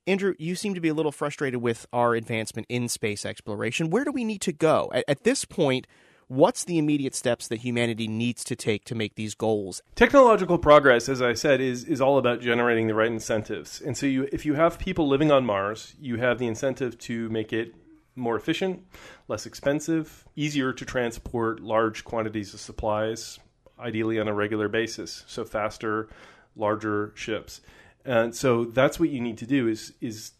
Andrew, 0.07 0.35
you 0.39 0.55
seem 0.55 0.75
to 0.75 0.81
be 0.81 0.89
a 0.89 0.95
little 0.95 1.13
frustrated 1.13 1.61
with 1.61 1.87
our 1.93 2.15
advancement 2.15 2.67
in 2.71 2.89
space 2.89 3.27
exploration. 3.27 3.91
Where 3.91 4.05
do 4.05 4.11
we 4.11 4.25
need 4.25 4.41
to 4.43 4.53
go? 4.53 4.91
At, 4.95 5.05
at, 5.07 5.25
this 5.25 5.45
point, 5.45 5.87
what's 6.29 6.65
the 6.65 6.79
immediate 6.79 7.15
steps 7.15 7.47
that 7.49 7.57
humanity 7.57 8.09
needs 8.09 8.43
to 8.45 8.57
take 8.57 8.85
to 8.85 8.95
make 8.95 9.17
these 9.17 9.35
goals? 9.35 9.83
Technological 9.97 10.57
progress, 10.57 11.11
as 11.11 11.21
I 11.21 11.35
said, 11.35 11.61
is, 11.61 11.85
is 11.85 12.01
all 12.01 12.17
about 12.17 12.41
generating 12.41 12.87
the 12.87 12.95
right 12.95 13.13
incentives. 13.13 13.83
And 13.83 13.99
so 13.99 14.07
you, 14.07 14.27
if 14.33 14.47
you 14.47 14.55
have 14.55 14.79
people 14.79 15.07
living 15.07 15.31
on 15.31 15.45
Mars, 15.45 15.95
you 16.01 16.17
have 16.17 16.39
the 16.39 16.47
incentive 16.47 16.99
to 17.01 17.29
make 17.29 17.53
it 17.53 17.75
more 18.17 18.35
efficient, 18.35 18.83
less 19.29 19.45
expensive, 19.45 20.27
easier 20.37 20.73
to 20.73 20.85
transport 20.87 21.61
large 21.61 22.05
quantities 22.05 22.55
of 22.55 22.61
supplies, 22.61 23.39
ideally 23.79 24.19
on 24.19 24.27
a 24.27 24.35
regular 24.35 24.69
basis. 24.69 25.23
So 25.27 25.45
faster, 25.45 26.09
larger 26.57 27.13
ships. 27.15 27.61
And 28.09 28.35
so 28.35 28.65
that's 28.65 28.99
what 28.99 29.11
you 29.11 29.21
need 29.21 29.37
to 29.39 29.47
do 29.47 29.69
is 29.69 29.93
is 30.01 30.33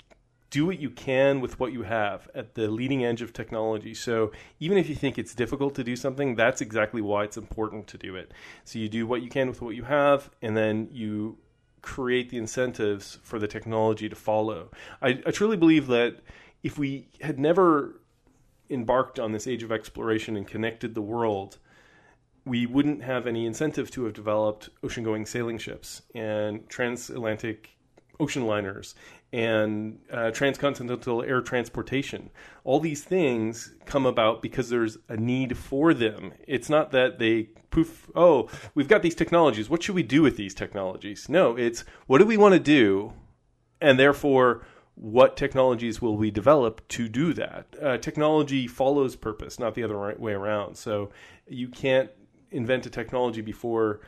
do 0.51 0.65
what 0.65 0.81
you 0.81 0.89
can 0.89 1.43
with 1.43 1.61
what 1.61 1.71
you 1.71 1.83
have 1.83 2.27
at 2.35 2.55
the 2.55 2.69
leading 2.69 3.05
edge 3.05 3.21
of 3.21 3.35
technology. 3.35 3.93
So 3.93 4.33
even 4.59 4.79
if 4.79 4.89
you 4.89 4.95
think 4.95 5.19
it's 5.19 5.35
difficult 5.35 5.75
to 5.75 5.85
do 5.85 5.95
something, 5.95 6.35
that's 6.35 6.63
exactly 6.63 7.03
why 7.03 7.25
it's 7.25 7.37
important 7.37 7.87
to 7.89 7.99
do 7.99 8.17
it. 8.17 8.33
So 8.65 8.79
you 8.79 8.89
do 8.89 9.07
what 9.07 9.21
you 9.21 9.29
can 9.29 9.49
with 9.49 9.61
what 9.61 9.77
you 9.77 9.83
have, 9.83 10.31
and 10.41 10.57
then 10.57 10.89
you 10.91 11.37
create 11.83 12.31
the 12.31 12.39
incentives 12.39 13.19
for 13.23 13.39
the 13.39 13.47
technology 13.47 14.09
to 14.09 14.17
follow. 14.17 14.71
I, 15.03 15.21
I 15.27 15.31
truly 15.31 15.59
believe 15.59 15.89
that 15.89 16.21
if 16.63 16.79
we 16.79 17.09
had 17.21 17.39
never 17.39 18.01
embarked 18.71 19.21
on 19.21 19.33
this 19.33 19.47
age 19.47 19.63
of 19.63 19.71
exploration 19.71 20.39
and 20.39 20.47
connected 20.47 20.95
the 20.95 21.03
world, 21.03 21.59
we 22.49 22.67
wouldn't 22.67 23.03
have 23.03 23.27
any 23.27 23.47
incentive 23.47 23.91
to 23.93 24.05
have 24.05 24.15
developed 24.15 24.71
ocean 24.83 25.05
going 25.05 25.27
sailing 25.27 25.59
ships 25.59 26.03
and 26.15 26.69
transatlantic 26.69 27.77
ocean 28.21 28.47
liners 28.47 28.95
and 29.33 29.99
uh, 30.11 30.31
transcontinental 30.31 31.23
air 31.23 31.41
transportation. 31.41 32.31
All 32.65 32.81
these 32.81 33.05
things 33.05 33.75
come 33.85 34.07
about 34.07 34.43
because 34.43 34.71
there's 34.71 34.99
a 35.09 35.17
need 35.17 35.57
for 35.57 35.93
them. 35.93 36.33
It's 36.47 36.71
not 36.71 36.91
that 36.93 37.19
they 37.19 37.51
poof, 37.71 38.11
oh, 38.15 38.49
we've 38.75 38.89
got 38.89 39.03
these 39.03 39.15
technologies. 39.15 39.69
What 39.69 39.83
should 39.83 39.95
we 39.95 40.03
do 40.03 40.23
with 40.23 40.37
these 40.37 40.55
technologies? 40.55 41.29
No, 41.29 41.57
it's 41.57 41.85
what 42.07 42.19
do 42.19 42.27
we 42.27 42.37
want 42.37 42.55
to 42.55 42.61
do? 42.61 43.13
And 43.81 43.99
therefore, 43.99 44.65
what 44.95 45.37
technologies 45.37 46.03
will 46.03 46.17
we 46.17 46.31
develop 46.31 46.87
to 46.89 47.09
do 47.09 47.33
that? 47.35 47.67
Uh, 47.81 47.99
technology 47.99 48.67
follows 48.67 49.15
purpose, 49.15 49.59
not 49.59 49.75
the 49.75 49.85
other 49.85 50.17
way 50.19 50.33
around. 50.33 50.77
So 50.77 51.11
you 51.47 51.69
can't 51.69 52.11
invent 52.51 52.87
a 52.87 52.91
technology 52.91 53.41
before 53.41 54.01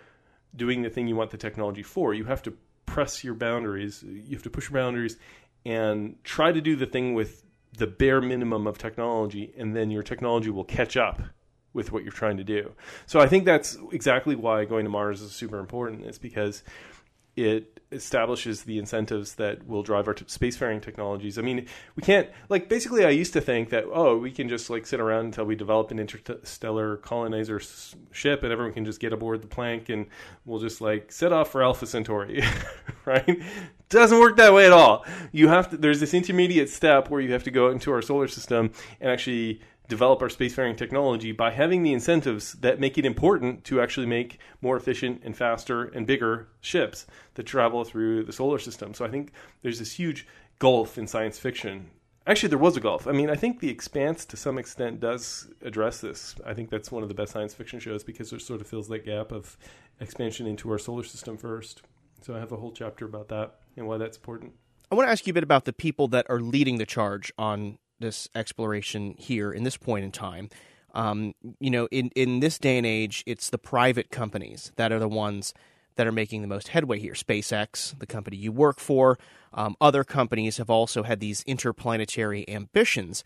doing 0.57 0.83
the 0.83 0.91
thing 0.91 1.07
you 1.07 1.17
want 1.17 1.31
the 1.31 1.37
technology 1.37 1.83
for. 1.83 2.15
You 2.15 2.25
have 2.25 2.43
to 2.43 2.57
press 2.87 3.23
your 3.23 3.35
boundaries. 3.35 4.03
You 4.03 4.35
have 4.35 4.43
to 4.43 4.51
push 4.51 4.71
your 4.71 4.81
boundaries 4.81 5.17
and 5.65 6.17
try 6.25 6.53
to 6.53 6.61
do 6.61 6.75
the 6.77 6.87
thing 6.87 7.15
with 7.15 7.45
the 7.77 7.87
bare 7.87 8.21
minimum 8.21 8.67
of 8.67 8.79
technology, 8.79 9.53
and 9.57 9.77
then 9.77 9.91
your 9.91 10.03
technology 10.03 10.51
will 10.51 10.65
catch 10.65 10.97
up 10.97 11.23
with 11.73 11.93
what 11.93 12.03
you're 12.03 12.13
trying 12.13 12.37
to 12.37 12.45
do. 12.45 12.73
So 13.07 13.21
I 13.21 13.29
think 13.29 13.45
that's 13.45 13.79
exactly 13.93 14.35
why 14.35 14.65
going 14.65 14.85
to 14.85 14.91
Mars 14.91 15.21
is 15.21 15.33
super 15.33 15.59
important. 15.59 16.05
It's 16.05 16.19
because 16.19 16.65
it 17.45 17.81
establishes 17.93 18.63
the 18.63 18.79
incentives 18.79 19.35
that 19.35 19.67
will 19.67 19.83
drive 19.83 20.07
our 20.07 20.15
t- 20.15 20.25
spacefaring 20.27 20.81
technologies. 20.81 21.39
I 21.39 21.43
mean, 21.43 21.67
we 21.97 22.03
can't 22.03 22.29
like 22.49 22.69
basically. 22.69 23.05
I 23.05 23.11
used 23.11 23.33
to 23.33 23.41
think 23.41 23.71
that 23.71 23.85
oh, 23.93 24.17
we 24.17 24.31
can 24.31 24.49
just 24.49 24.71
like 24.71 24.87
sit 24.87 25.01
around 25.01 25.27
until 25.27 25.45
we 25.45 25.57
develop 25.57 25.91
an 25.91 25.99
interstellar 25.99 26.99
colonizer 26.99 27.59
s- 27.61 27.97
ship, 28.13 28.43
and 28.43 28.53
everyone 28.53 28.73
can 28.73 28.85
just 28.85 29.01
get 29.01 29.13
aboard 29.13 29.43
the 29.43 29.49
plank, 29.49 29.89
and 29.89 30.07
we'll 30.45 30.61
just 30.61 30.81
like 30.81 31.11
set 31.11 31.33
off 31.33 31.51
for 31.51 31.63
Alpha 31.63 31.87
Centauri, 31.87 32.43
right? 33.05 33.43
Doesn't 33.89 34.21
work 34.21 34.37
that 34.37 34.53
way 34.53 34.67
at 34.67 34.73
all. 34.73 35.05
You 35.33 35.49
have 35.49 35.71
to. 35.71 35.77
There's 35.77 36.01
this 36.01 36.15
intermediate 36.15 36.71
step 36.71 37.11
where 37.11 37.21
you 37.21 37.33
have 37.33 37.45
to 37.45 37.51
go 37.51 37.71
into 37.71 37.93
our 37.93 38.03
solar 38.03 38.29
system 38.29 38.71
and 39.01 39.11
actually 39.11 39.61
develop 39.91 40.23
our 40.23 40.29
spacefaring 40.29 40.77
technology 40.77 41.33
by 41.33 41.51
having 41.51 41.83
the 41.83 41.93
incentives 41.93 42.55
that 42.55 42.81
make 42.81 42.97
it 42.97 43.05
important 43.05 43.65
to 43.65 43.81
actually 43.81 44.07
make 44.07 44.39
more 44.63 44.77
efficient 44.77 45.21
and 45.25 45.37
faster 45.37 45.85
and 45.85 46.07
bigger 46.07 46.49
ships 46.61 47.07
that 47.35 47.43
travel 47.43 47.85
through 47.85 48.25
the 48.25 48.33
solar 48.33 48.59
system. 48.59 48.95
So 48.95 49.05
I 49.05 49.11
think 49.11 49.33
there's 49.61 49.79
this 49.79 49.93
huge 49.93 50.27
gulf 50.59 50.97
in 50.97 51.07
science 51.07 51.39
fiction. 51.39 51.91
Actually, 52.27 52.51
there 52.51 52.59
was 52.59 52.77
a 52.77 52.81
gulf. 52.81 53.07
I 53.07 53.13
mean, 53.13 53.29
I 53.29 53.35
think 53.35 53.61
The 53.61 53.71
Expanse 53.71 54.25
to 54.27 54.37
some 54.37 54.57
extent 54.57 55.01
does 55.01 55.49
address 55.63 56.01
this. 56.01 56.37
I 56.47 56.55
think 56.55 56.71
that's 56.71 56.93
one 56.93 57.03
of 57.03 57.09
the 57.09 57.15
best 57.15 57.33
science 57.33 57.55
fiction 57.55 57.81
shows 57.81 58.05
because 58.05 58.33
it 58.33 58.41
sort 58.41 58.61
of 58.61 58.67
fills 58.67 58.89
that 58.89 59.05
gap 59.05 59.33
of 59.33 59.59
expansion 60.01 60.47
into 60.47 60.71
our 60.71 60.79
solar 60.79 61.03
system 61.03 61.37
first. 61.37 61.83
So 62.23 62.35
I 62.35 62.39
have 62.39 62.53
a 62.53 62.57
whole 62.57 62.73
chapter 62.73 63.05
about 63.05 63.29
that 63.29 63.57
and 63.77 63.87
why 63.87 63.99
that's 63.99 64.17
important. 64.17 64.53
I 64.93 64.95
want 64.95 65.09
to 65.09 65.13
ask 65.13 65.27
you 65.27 65.33
a 65.33 65.35
bit 65.35 65.43
about 65.43 65.65
the 65.65 65.73
people 65.73 66.09
that 66.09 66.27
are 66.29 66.41
leading 66.41 66.79
the 66.79 66.87
charge 66.87 67.33
on 67.39 67.79
this 68.01 68.29
exploration 68.35 69.15
here 69.19 69.53
in 69.53 69.63
this 69.63 69.77
point 69.77 70.05
in 70.05 70.13
time. 70.13 70.49
Um, 70.93 71.35
you 71.61 71.71
know, 71.71 71.87
in 71.91 72.11
in 72.17 72.41
this 72.41 72.59
day 72.59 72.77
and 72.77 72.87
age, 72.87 73.23
it's 73.27 73.51
the 73.51 73.59
private 73.59 74.11
companies 74.11 74.73
that 74.77 74.91
are 74.91 74.99
the 74.99 75.09
ones 75.09 75.55
that 75.97 76.07
are 76.07 76.13
making 76.13 76.43
the 76.43 76.49
most 76.49 76.69
headway 76.69 76.99
here. 76.99 77.13
SpaceX, 77.13 77.99
the 77.99 78.07
company 78.07 78.37
you 78.37 78.53
work 78.53 78.81
for, 78.81 79.19
um, 79.53 79.77
other 79.81 80.03
companies 80.03 80.57
have 80.57 80.71
also 80.71 81.03
had 81.03 81.21
these 81.21 81.43
interplanetary 81.43 82.49
ambitions. 82.49 83.23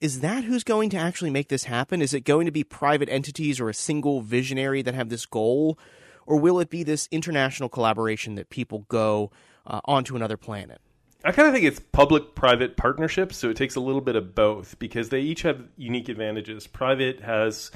Is 0.00 0.20
that 0.20 0.44
who's 0.44 0.64
going 0.64 0.90
to 0.90 0.96
actually 0.96 1.30
make 1.30 1.48
this 1.48 1.64
happen? 1.64 2.00
Is 2.00 2.14
it 2.14 2.22
going 2.24 2.46
to 2.46 2.52
be 2.52 2.64
private 2.64 3.08
entities 3.10 3.60
or 3.60 3.68
a 3.68 3.74
single 3.74 4.22
visionary 4.22 4.82
that 4.82 4.94
have 4.94 5.10
this 5.10 5.26
goal? 5.26 5.78
Or 6.26 6.36
will 6.36 6.58
it 6.58 6.70
be 6.70 6.82
this 6.82 7.08
international 7.10 7.68
collaboration 7.68 8.34
that 8.36 8.50
people 8.50 8.86
go 8.88 9.30
uh, 9.66 9.80
onto 9.84 10.16
another 10.16 10.36
planet? 10.36 10.80
I 11.24 11.32
kind 11.32 11.46
of 11.48 11.54
think 11.54 11.66
it's 11.66 11.80
public 11.80 12.34
private 12.34 12.76
partnerships, 12.76 13.36
so 13.36 13.50
it 13.50 13.56
takes 13.56 13.76
a 13.76 13.80
little 13.80 14.00
bit 14.00 14.16
of 14.16 14.34
both 14.34 14.78
because 14.78 15.10
they 15.10 15.20
each 15.20 15.42
have 15.42 15.68
unique 15.76 16.08
advantages. 16.08 16.66
Private 16.66 17.20
has 17.20 17.70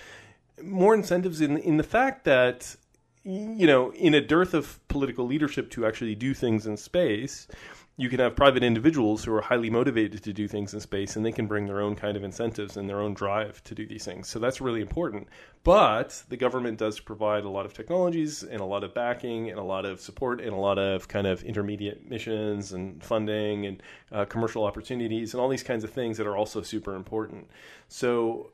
more 0.62 0.94
incentives 0.94 1.40
in 1.40 1.58
in 1.58 1.76
the 1.76 1.82
fact 1.82 2.24
that 2.24 2.76
you 3.24 3.66
know, 3.66 3.90
in 3.94 4.14
a 4.14 4.20
dearth 4.20 4.52
of 4.52 4.86
political 4.88 5.26
leadership 5.26 5.70
to 5.70 5.86
actually 5.86 6.14
do 6.14 6.34
things 6.34 6.66
in 6.66 6.76
space, 6.76 7.48
you 7.96 8.08
can 8.08 8.18
have 8.18 8.34
private 8.34 8.64
individuals 8.64 9.22
who 9.22 9.32
are 9.32 9.40
highly 9.40 9.70
motivated 9.70 10.22
to 10.24 10.32
do 10.32 10.48
things 10.48 10.74
in 10.74 10.80
space 10.80 11.14
and 11.14 11.24
they 11.24 11.30
can 11.30 11.46
bring 11.46 11.66
their 11.66 11.80
own 11.80 11.94
kind 11.94 12.16
of 12.16 12.24
incentives 12.24 12.76
and 12.76 12.88
their 12.88 13.00
own 13.00 13.14
drive 13.14 13.62
to 13.62 13.74
do 13.74 13.86
these 13.86 14.04
things. 14.04 14.28
So 14.28 14.40
that's 14.40 14.60
really 14.60 14.80
important. 14.80 15.28
But 15.62 16.24
the 16.28 16.36
government 16.36 16.78
does 16.78 16.98
provide 16.98 17.44
a 17.44 17.48
lot 17.48 17.66
of 17.66 17.72
technologies 17.72 18.42
and 18.42 18.60
a 18.60 18.64
lot 18.64 18.82
of 18.82 18.94
backing 18.94 19.48
and 19.48 19.60
a 19.60 19.62
lot 19.62 19.84
of 19.84 20.00
support 20.00 20.40
and 20.40 20.50
a 20.50 20.56
lot 20.56 20.76
of 20.76 21.06
kind 21.06 21.26
of 21.26 21.44
intermediate 21.44 22.08
missions 22.08 22.72
and 22.72 23.02
funding 23.02 23.66
and 23.66 23.82
uh, 24.10 24.24
commercial 24.24 24.64
opportunities 24.64 25.32
and 25.32 25.40
all 25.40 25.48
these 25.48 25.62
kinds 25.62 25.84
of 25.84 25.90
things 25.90 26.16
that 26.16 26.26
are 26.26 26.36
also 26.36 26.62
super 26.62 26.96
important. 26.96 27.48
So 27.88 28.50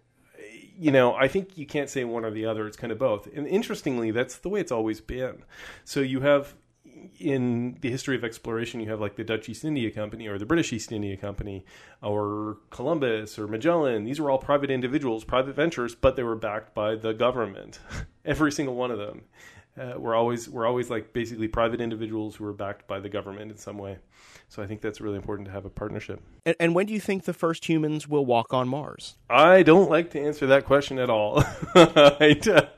you 0.79 0.91
know, 0.91 1.15
I 1.15 1.29
think 1.29 1.59
you 1.59 1.67
can't 1.67 1.91
say 1.91 2.05
one 2.05 2.25
or 2.25 2.31
the 2.31 2.47
other. 2.47 2.67
It's 2.67 2.77
kind 2.77 2.91
of 2.91 2.99
both. 2.99 3.29
And 3.35 3.47
interestingly, 3.47 4.11
that's 4.11 4.39
the 4.39 4.49
way 4.49 4.61
it's 4.61 4.73
always 4.73 5.01
been. 5.01 5.45
So 5.85 6.01
you 6.01 6.21
have 6.21 6.55
in 7.19 7.77
the 7.81 7.91
history 7.91 8.17
of 8.17 8.25
exploration, 8.25 8.81
you 8.81 8.89
have 8.91 9.01
like 9.01 9.17
the 9.17 9.25
Dutch 9.25 9.49
East 9.49 9.65
India 9.65 9.91
Company 9.91 10.27
or 10.27 10.39
the 10.39 10.47
British 10.47 10.73
East 10.73 10.93
India 10.93 11.17
Company 11.17 11.65
or 12.03 12.59
Columbus 12.71 13.39
or 13.39 13.47
Magellan. 13.47 14.05
These 14.05 14.21
were 14.21 14.31
all 14.31 14.39
private 14.39 14.71
individuals, 14.71 15.25
private 15.25 15.55
ventures, 15.55 15.95
but 15.95 16.17
they 16.17 16.23
were 16.23 16.37
backed 16.37 16.75
by 16.75 16.97
the 16.97 17.13
government. 17.13 17.81
Every 18.25 18.53
single 18.53 18.75
one 18.75 18.91
of 18.91 18.99
them. 18.99 19.23
Uh, 19.79 19.95
were 19.97 20.15
always 20.15 20.49
were 20.49 20.67
always 20.67 20.91
like 20.91 21.13
basically 21.13 21.47
private 21.47 21.81
individuals 21.81 22.35
who 22.35 22.45
are 22.45 22.53
backed 22.53 22.89
by 22.89 22.99
the 22.99 23.09
government 23.09 23.51
in 23.53 23.57
some 23.57 23.79
way. 23.79 23.97
So 24.49 24.63
I 24.63 24.67
think 24.67 24.81
that's 24.81 25.01
really 25.01 25.17
important 25.17 25.47
to 25.47 25.53
have 25.53 25.65
a 25.65 25.71
partnership. 25.71 26.21
And, 26.45 26.57
and, 26.59 26.75
when 26.75 26.87
do 26.87 26.93
you 26.93 26.99
think 26.99 27.25
the 27.25 27.33
first 27.33 27.67
humans 27.67 28.09
will 28.09 28.27
walk 28.27 28.53
on 28.53 28.69
Mars? 28.69 29.15
I 29.31 29.63
don't 29.63 29.89
like 29.89 30.11
to 30.11 30.21
answer 30.21 30.49
that 30.49 30.65
question 30.65 30.99
at 30.99 31.09
all. 31.09 31.45
I, 31.77 32.37
don't. 32.41 32.69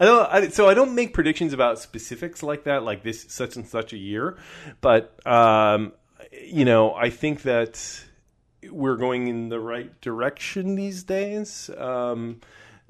I, 0.00 0.48
so 0.48 0.68
I 0.68 0.74
don't 0.74 0.94
make 0.94 1.14
predictions 1.14 1.54
about 1.54 1.78
specifics 1.78 2.42
like 2.42 2.64
that, 2.64 2.82
like 2.82 3.02
this 3.02 3.24
such 3.30 3.56
and 3.56 3.66
such 3.66 3.94
a 3.94 3.98
year. 3.98 4.36
But 4.82 5.26
um, 5.26 5.94
you 6.32 6.66
know, 6.66 6.94
I 6.94 7.08
think 7.08 7.42
that 7.42 8.04
we're 8.70 8.96
going 8.96 9.28
in 9.28 9.48
the 9.48 9.58
right 9.58 9.98
direction 10.02 10.74
these 10.74 11.02
days. 11.02 11.70
Um, 11.78 12.40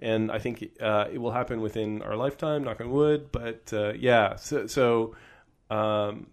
and 0.02 0.30
I 0.30 0.38
think 0.38 0.68
uh, 0.80 1.06
it 1.12 1.18
will 1.18 1.30
happen 1.30 1.60
within 1.60 2.02
our 2.02 2.16
lifetime. 2.16 2.64
Knock 2.64 2.80
on 2.80 2.90
wood. 2.90 3.30
But 3.32 3.72
uh, 3.72 3.92
yeah, 3.94 4.36
so, 4.36 4.66
so 4.66 5.14
um, 5.70 6.26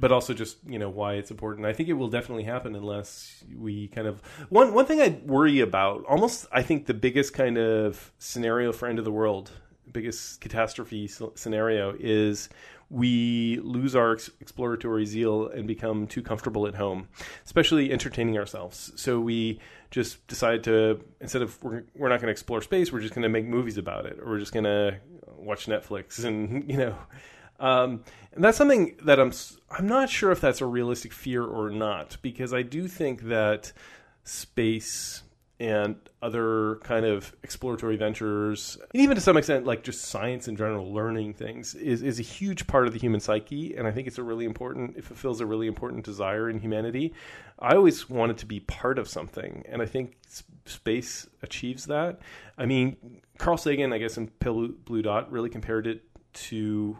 but 0.00 0.12
also 0.12 0.32
just 0.32 0.56
you 0.66 0.78
know 0.78 0.88
why 0.88 1.14
it's 1.14 1.30
important. 1.30 1.66
I 1.66 1.72
think 1.72 1.88
it 1.88 1.94
will 1.94 2.08
definitely 2.08 2.44
happen 2.44 2.74
unless 2.74 3.44
we 3.56 3.88
kind 3.88 4.06
of 4.06 4.22
one 4.48 4.72
one 4.72 4.86
thing 4.86 5.00
I 5.00 5.20
worry 5.26 5.60
about. 5.60 6.04
Almost, 6.06 6.46
I 6.50 6.62
think 6.62 6.86
the 6.86 6.94
biggest 6.94 7.34
kind 7.34 7.58
of 7.58 8.12
scenario 8.18 8.72
for 8.72 8.88
end 8.88 8.98
of 8.98 9.04
the 9.04 9.12
world, 9.12 9.50
biggest 9.92 10.40
catastrophe 10.40 11.10
scenario 11.34 11.94
is 11.98 12.48
we 12.88 13.60
lose 13.62 13.94
our 13.94 14.18
exploratory 14.40 15.06
zeal 15.06 15.48
and 15.48 15.66
become 15.66 16.06
too 16.06 16.22
comfortable 16.22 16.66
at 16.66 16.74
home, 16.74 17.08
especially 17.44 17.92
entertaining 17.92 18.36
ourselves. 18.36 18.92
So 18.96 19.20
we 19.20 19.60
just 19.90 20.26
decide 20.26 20.64
to 20.64 21.00
instead 21.20 21.42
of 21.42 21.62
we're, 21.62 21.84
we're 21.94 22.08
not 22.08 22.20
going 22.20 22.28
to 22.28 22.32
explore 22.32 22.62
space, 22.62 22.92
we're 22.92 23.00
just 23.00 23.14
going 23.14 23.22
to 23.22 23.28
make 23.28 23.46
movies 23.46 23.78
about 23.78 24.06
it, 24.06 24.18
or 24.20 24.30
we're 24.30 24.38
just 24.38 24.52
going 24.52 24.64
to 24.64 24.98
watch 25.36 25.66
Netflix 25.66 26.24
and 26.24 26.70
you 26.70 26.76
know 26.76 26.96
um, 27.60 28.04
and 28.32 28.42
that's 28.42 28.56
something 28.56 28.96
that 29.04 29.20
I'm 29.20 29.32
I'm 29.70 29.86
not 29.86 30.08
sure 30.08 30.32
if 30.32 30.40
that's 30.40 30.62
a 30.62 30.66
realistic 30.66 31.12
fear 31.12 31.44
or 31.44 31.70
not 31.70 32.16
because 32.22 32.54
I 32.54 32.62
do 32.62 32.88
think 32.88 33.22
that 33.24 33.72
space 34.24 35.22
and 35.60 35.96
other 36.22 36.76
kind 36.82 37.04
of 37.04 37.36
exploratory 37.42 37.96
ventures, 37.96 38.78
and 38.94 39.02
even 39.02 39.14
to 39.14 39.20
some 39.20 39.36
extent, 39.36 39.66
like 39.66 39.82
just 39.82 40.06
science 40.06 40.48
in 40.48 40.56
general, 40.56 40.90
learning 40.92 41.34
things 41.34 41.74
is, 41.74 42.02
is 42.02 42.18
a 42.18 42.22
huge 42.22 42.66
part 42.66 42.86
of 42.86 42.94
the 42.94 42.98
human 42.98 43.20
psyche. 43.20 43.76
And 43.76 43.86
I 43.86 43.92
think 43.92 44.08
it's 44.08 44.16
a 44.16 44.22
really 44.22 44.46
important, 44.46 44.96
it 44.96 45.04
fulfills 45.04 45.38
a 45.42 45.46
really 45.46 45.66
important 45.66 46.02
desire 46.02 46.48
in 46.48 46.58
humanity. 46.58 47.12
I 47.58 47.74
always 47.74 48.08
wanted 48.08 48.38
to 48.38 48.46
be 48.46 48.60
part 48.60 48.98
of 48.98 49.06
something. 49.06 49.62
And 49.68 49.82
I 49.82 49.86
think 49.86 50.16
space 50.64 51.28
achieves 51.42 51.84
that. 51.86 52.20
I 52.56 52.64
mean, 52.64 53.20
Carl 53.36 53.58
Sagan, 53.58 53.92
I 53.92 53.98
guess, 53.98 54.16
in 54.16 54.28
Pale 54.28 54.68
Blue 54.86 55.02
Dot 55.02 55.30
really 55.30 55.50
compared 55.50 55.86
it 55.86 56.04
to 56.32 56.96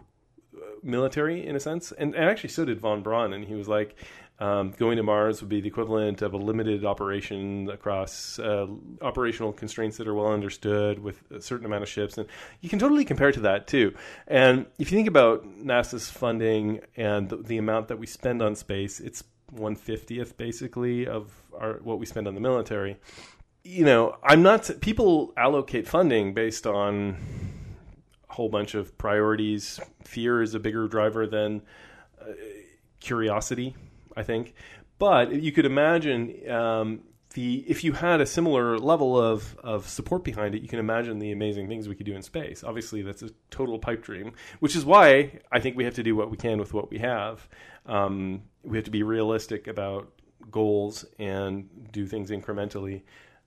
uh, 0.55 0.61
military 0.83 1.47
in 1.47 1.57
a 1.57 1.61
sense, 1.61 1.93
and, 1.93 2.15
and 2.15 2.25
actually 2.25 2.51
so 2.51 2.67
did 2.67 2.79
von 2.79 3.03
Braun, 3.03 3.33
and 3.33 3.45
he 3.45 3.55
was 3.55 3.69
like, 3.69 3.97
um, 4.41 4.71
going 4.71 4.97
to 4.97 5.03
Mars 5.03 5.43
would 5.43 5.51
be 5.51 5.61
the 5.61 5.69
equivalent 5.69 6.23
of 6.23 6.33
a 6.33 6.37
limited 6.39 6.85
operation 6.85 7.69
across 7.69 8.39
uh, 8.39 8.67
operational 9.03 9.53
constraints 9.53 9.99
that 9.99 10.09
are 10.09 10.15
well 10.15 10.33
understood 10.33 10.99
with 10.99 11.23
a 11.31 11.43
certain 11.43 11.67
amount 11.67 11.83
of 11.83 11.91
ships. 11.91 12.17
And 12.17 12.27
you 12.63 12.71
can 12.71 12.79
totally 12.79 13.05
compare 13.05 13.33
to 13.33 13.41
that 13.41 13.67
too. 13.67 13.95
And 14.27 14.65
if 14.79 14.91
you 14.91 14.97
think 14.97 15.09
about 15.09 15.45
NASA's 15.63 16.09
funding 16.09 16.81
and 16.97 17.29
the, 17.29 17.37
the 17.37 17.59
amount 17.59 17.89
that 17.89 17.99
we 17.99 18.07
spend 18.07 18.41
on 18.41 18.57
space, 18.57 18.99
it's 18.99 19.23
150th 19.55 20.39
basically 20.39 21.07
of 21.07 21.31
our, 21.59 21.75
what 21.83 21.99
we 21.99 22.07
spend 22.07 22.27
on 22.27 22.35
the 22.35 22.41
military. 22.41 22.97
You 23.63 23.85
know, 23.85 24.17
I'm 24.23 24.43
not, 24.43 24.71
people 24.81 25.35
allocate 25.37 25.87
funding 25.87 26.33
based 26.33 26.67
on 26.67 27.17
a 28.31 28.33
whole 28.33 28.49
bunch 28.49 28.75
of 28.75 28.97
priorities. 28.97 29.81
Fear 30.05 30.41
is 30.41 30.55
a 30.55 30.59
bigger 30.59 30.89
driver 30.89 31.27
than 31.27 31.61
uh, 32.19 32.33
curiosity, 33.01 33.77
I 34.17 34.23
think. 34.23 34.55
But 34.99 35.33
you 35.33 35.53
could 35.53 35.65
imagine 35.65 36.51
um, 36.51 37.01
the 37.35 37.65
if 37.67 37.85
you 37.85 37.93
had 37.93 38.21
a 38.21 38.27
similar 38.27 38.79
level 38.79 39.19
of, 39.19 39.57
of 39.63 39.89
support 39.89 40.25
behind 40.25 40.55
it, 40.55 40.63
you 40.63 40.69
can 40.69 40.79
imagine 40.79 41.19
the 41.19 41.33
amazing 41.33 41.69
things 41.69 41.89
we 41.89 41.95
could 41.95 42.07
do 42.07 42.15
in 42.15 42.23
space. 42.23 42.65
Obviously, 42.65 43.03
that's 43.03 43.23
a 43.23 43.31
total 43.51 43.79
pipe 43.79 44.03
dream, 44.03 44.33
which 44.59 44.77
is 44.77 44.85
why 44.85 45.41
I 45.51 45.61
think 45.61 45.77
we 45.77 45.85
have 45.85 45.95
to 45.95 46.03
do 46.03 46.17
what 46.17 46.31
we 46.31 46.37
can 46.37 46.59
with 46.59 46.75
what 46.75 46.91
we 46.91 46.99
have. 46.99 47.49
Um, 47.87 48.43
we 48.63 48.77
have 48.77 48.85
to 48.85 48.91
be 48.91 49.03
realistic 49.03 49.67
about 49.67 50.13
goals 50.51 51.05
and 51.19 51.69
do 51.93 52.07
things 52.07 52.31
incrementally. 52.31 53.03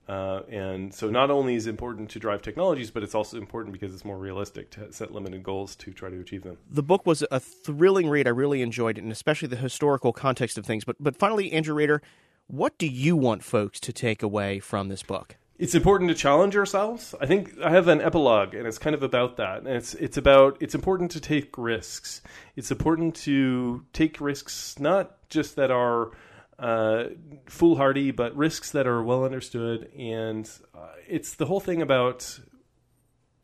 Uh, 0.07 0.41
and 0.49 0.93
so 0.93 1.09
not 1.09 1.31
only 1.31 1.55
is 1.55 1.65
it 1.65 1.69
important 1.69 2.09
to 2.09 2.19
drive 2.19 2.41
technologies, 2.41 2.91
but 2.91 3.03
it's 3.03 3.15
also 3.15 3.37
important 3.37 3.71
because 3.71 3.93
it's 3.93 4.03
more 4.03 4.17
realistic 4.17 4.69
to 4.69 4.91
set 4.91 5.13
limited 5.13 5.43
goals 5.43 5.75
to 5.77 5.91
try 5.91 6.09
to 6.09 6.19
achieve 6.19 6.43
them. 6.43 6.57
The 6.69 6.83
book 6.83 7.05
was 7.05 7.23
a 7.31 7.39
thrilling 7.39 8.09
read. 8.09 8.27
I 8.27 8.31
really 8.31 8.61
enjoyed 8.61 8.97
it, 8.97 9.03
and 9.03 9.11
especially 9.11 9.47
the 9.47 9.55
historical 9.55 10.11
context 10.11 10.57
of 10.57 10.65
things. 10.65 10.83
But 10.83 10.97
but 10.99 11.15
finally, 11.15 11.53
Andrew 11.53 11.73
Rader, 11.73 12.01
what 12.47 12.77
do 12.77 12.87
you 12.87 13.15
want 13.15 13.43
folks 13.43 13.79
to 13.81 13.93
take 13.93 14.21
away 14.21 14.59
from 14.59 14.89
this 14.89 15.03
book? 15.03 15.37
It's 15.57 15.75
important 15.75 16.09
to 16.09 16.15
challenge 16.15 16.57
ourselves. 16.57 17.15
I 17.21 17.25
think 17.25 17.57
I 17.63 17.69
have 17.69 17.87
an 17.87 18.01
epilogue, 18.01 18.53
and 18.55 18.67
it's 18.67 18.79
kind 18.79 18.95
of 18.95 19.03
about 19.03 19.37
that. 19.37 19.59
And 19.59 19.69
it's 19.69 19.93
it's 19.93 20.17
about 20.17 20.57
it's 20.59 20.75
important 20.75 21.11
to 21.11 21.21
take 21.21 21.57
risks. 21.57 22.21
It's 22.57 22.71
important 22.71 23.15
to 23.17 23.85
take 23.93 24.19
risks 24.19 24.77
not 24.79 25.29
just 25.29 25.55
that 25.55 25.71
are 25.71 26.11
uh, 26.59 27.05
foolhardy, 27.47 28.11
but 28.11 28.35
risks 28.35 28.71
that 28.71 28.87
are 28.87 29.03
well 29.03 29.25
understood. 29.25 29.91
And 29.97 30.49
uh, 30.73 30.89
it's 31.07 31.35
the 31.35 31.45
whole 31.45 31.59
thing 31.59 31.81
about 31.81 32.39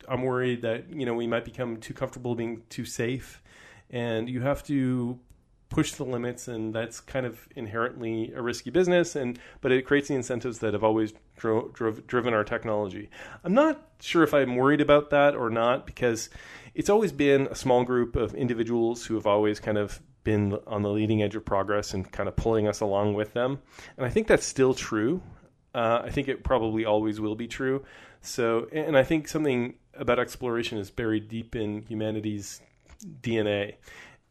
I'm 0.08 0.22
worried 0.22 0.62
that 0.62 0.92
you 0.92 1.06
know 1.06 1.14
we 1.14 1.26
might 1.26 1.44
become 1.44 1.76
too 1.78 1.94
comfortable 1.94 2.34
being 2.34 2.62
too 2.68 2.84
safe, 2.84 3.42
and 3.90 4.28
you 4.28 4.40
have 4.40 4.62
to 4.64 5.18
push 5.68 5.92
the 5.92 6.04
limits, 6.04 6.48
and 6.48 6.74
that's 6.74 7.00
kind 7.00 7.24
of 7.24 7.48
inherently 7.54 8.32
a 8.34 8.42
risky 8.42 8.70
business. 8.70 9.14
And 9.14 9.38
but 9.60 9.72
it 9.72 9.86
creates 9.86 10.08
the 10.08 10.14
incentives 10.14 10.58
that 10.58 10.72
have 10.72 10.84
always 10.84 11.14
dro- 11.36 11.70
drove, 11.72 12.06
driven 12.06 12.34
our 12.34 12.44
technology. 12.44 13.08
I'm 13.44 13.54
not 13.54 13.88
sure 14.00 14.22
if 14.22 14.34
I'm 14.34 14.56
worried 14.56 14.80
about 14.80 15.10
that 15.10 15.34
or 15.34 15.48
not 15.48 15.86
because 15.86 16.28
it's 16.74 16.90
always 16.90 17.12
been 17.12 17.46
a 17.48 17.54
small 17.54 17.84
group 17.84 18.16
of 18.16 18.34
individuals 18.34 19.06
who 19.06 19.14
have 19.14 19.26
always 19.26 19.60
kind 19.60 19.78
of 19.78 20.00
been 20.24 20.58
on 20.66 20.82
the 20.82 20.90
leading 20.90 21.22
edge 21.22 21.34
of 21.34 21.44
progress 21.44 21.94
and 21.94 22.10
kind 22.10 22.28
of 22.28 22.36
pulling 22.36 22.68
us 22.68 22.80
along 22.80 23.14
with 23.14 23.32
them. 23.32 23.60
And 23.96 24.06
I 24.06 24.10
think 24.10 24.26
that's 24.26 24.46
still 24.46 24.74
true. 24.74 25.22
Uh, 25.74 26.02
I 26.04 26.10
think 26.10 26.28
it 26.28 26.44
probably 26.44 26.84
always 26.84 27.20
will 27.20 27.36
be 27.36 27.46
true. 27.46 27.84
So, 28.20 28.68
and 28.72 28.96
I 28.96 29.02
think 29.02 29.28
something 29.28 29.74
about 29.94 30.18
exploration 30.18 30.78
is 30.78 30.90
buried 30.90 31.28
deep 31.28 31.56
in 31.56 31.82
humanity's 31.82 32.60
DNA. 33.22 33.74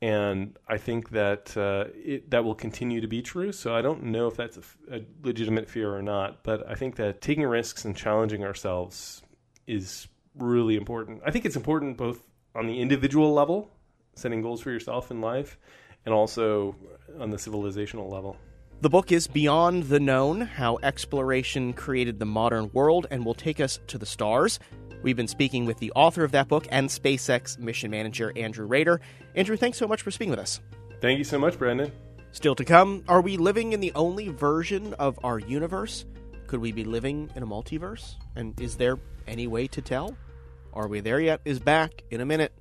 And 0.02 0.58
I 0.67 0.78
think 0.78 1.10
that 1.10 1.56
uh, 1.58 1.86
it, 1.93 2.32
that 2.32 2.43
will 2.43 2.56
continue 2.56 3.02
to 3.02 3.08
be 3.08 3.21
true. 3.21 3.52
So 3.52 3.75
I 3.75 3.82
don't 3.82 4.04
know 4.04 4.28
if 4.28 4.38
that's 4.38 4.58
a, 4.58 4.97
a 4.97 5.02
legitimate 5.23 5.69
fear 5.69 5.93
or 5.93 6.02
not, 6.02 6.43
but 6.43 6.69
I 6.69 6.75
think 6.75 6.95
that 6.97 7.21
taking 7.21 7.45
risks 7.45 7.84
and 7.84 7.95
challenging 7.95 8.43
ourselves 8.43 9.21
is 9.67 10.08
really 10.36 10.78
important. 10.78 11.21
I 11.25 11.32
think 11.32 11.45
it's 11.45 11.58
important 11.58 11.97
both 11.97 12.21
on 12.56 12.67
the 12.67 12.80
individual 12.80 13.34
level 13.34 13.71
setting 14.19 14.41
goals 14.41 14.62
for 14.62 14.71
yourself 14.71 15.12
in 15.12 15.21
life, 15.21 15.58
and 16.05 16.13
also 16.13 16.75
on 17.19 17.29
the 17.29 17.38
civilizational 17.38 18.12
level. 18.12 18.38
The 18.82 18.89
book 18.89 19.12
is 19.12 19.27
Beyond 19.27 19.84
the 19.84 19.99
Known 19.99 20.41
How 20.41 20.77
Exploration 20.84 21.73
Created 21.73 22.17
the 22.19 22.25
Modern 22.25 22.69
World 22.71 23.08
and 23.12 23.25
will 23.25 23.34
take 23.34 23.60
us 23.60 23.79
to 23.88 23.97
the 23.97 24.05
stars. 24.05 24.60
We've 25.01 25.17
been 25.17 25.27
speaking 25.27 25.65
with 25.65 25.79
the 25.79 25.91
author 25.93 26.23
of 26.23 26.32
that 26.32 26.47
book 26.47 26.65
and 26.71 26.88
SpaceX 26.88 27.60
mission 27.60 27.91
manager, 27.91 28.32
Andrew 28.38 28.65
Rader. 28.65 29.01
Andrew, 29.36 29.58
thanks 29.58 29.77
so 29.77 29.88
much 29.88 30.01
for 30.01 30.12
speaking 30.12 30.32
with 30.32 30.39
us. 30.39 30.62
Thank 31.01 31.17
you 31.17 31.23
so 31.23 31.39
much, 31.39 31.58
Brendan. 31.58 31.91
Still 32.32 32.55
to 32.55 32.63
come, 32.63 33.03
are 33.08 33.21
we 33.21 33.38
living 33.38 33.73
in 33.73 33.79
the 33.79 33.91
only 33.95 34.29
version 34.29 34.93
of 34.93 35.19
our 35.23 35.39
universe? 35.39 36.05
Could 36.47 36.62
we 36.62 36.71
be 36.71 36.84
living 36.84 37.29
in 37.36 37.43
a 37.43 37.47
multiverse? 37.47 38.15
And 38.36 38.60
is 38.62 38.77
there 38.77 38.97
any 39.27 39.47
way 39.47 39.67
to 39.67 39.82
tell? 39.82 40.15
Are 40.73 40.88
we 40.88 40.99
there 40.99 41.19
yet? 41.19 41.41
Is 41.43 41.60
back 41.60 42.03
in 42.12 42.21
a 42.21 42.25
minute. 42.25 42.53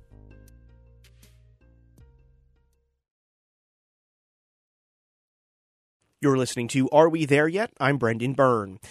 You're 6.21 6.37
listening 6.37 6.67
to 6.69 6.89
Are 6.89 7.07
We 7.07 7.23
There 7.23 7.47
Yet? 7.47 7.71
I'm 7.79 7.97
Brendan 7.97 8.33
Byrne. 8.33 8.81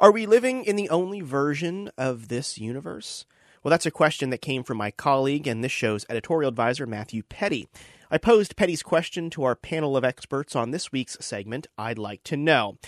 Are 0.00 0.10
we 0.10 0.24
living 0.24 0.64
in 0.64 0.76
the 0.76 0.88
only 0.88 1.20
version 1.20 1.90
of 1.98 2.28
this 2.28 2.56
universe? 2.56 3.26
Well, 3.62 3.68
that's 3.68 3.84
a 3.84 3.90
question 3.90 4.30
that 4.30 4.40
came 4.40 4.64
from 4.64 4.78
my 4.78 4.90
colleague 4.90 5.46
and 5.46 5.62
this 5.62 5.72
show's 5.72 6.06
editorial 6.08 6.48
advisor, 6.48 6.86
Matthew 6.86 7.22
Peddie. 7.22 7.68
I 8.10 8.16
posed 8.16 8.56
Peddie's 8.56 8.82
question 8.82 9.28
to 9.28 9.44
our 9.44 9.54
panel 9.54 9.94
of 9.94 10.06
experts 10.06 10.56
on 10.56 10.70
this 10.70 10.90
week's 10.90 11.18
segment, 11.20 11.66
I'd 11.76 11.98
Like 11.98 12.24
to 12.24 12.36
Know. 12.38 12.78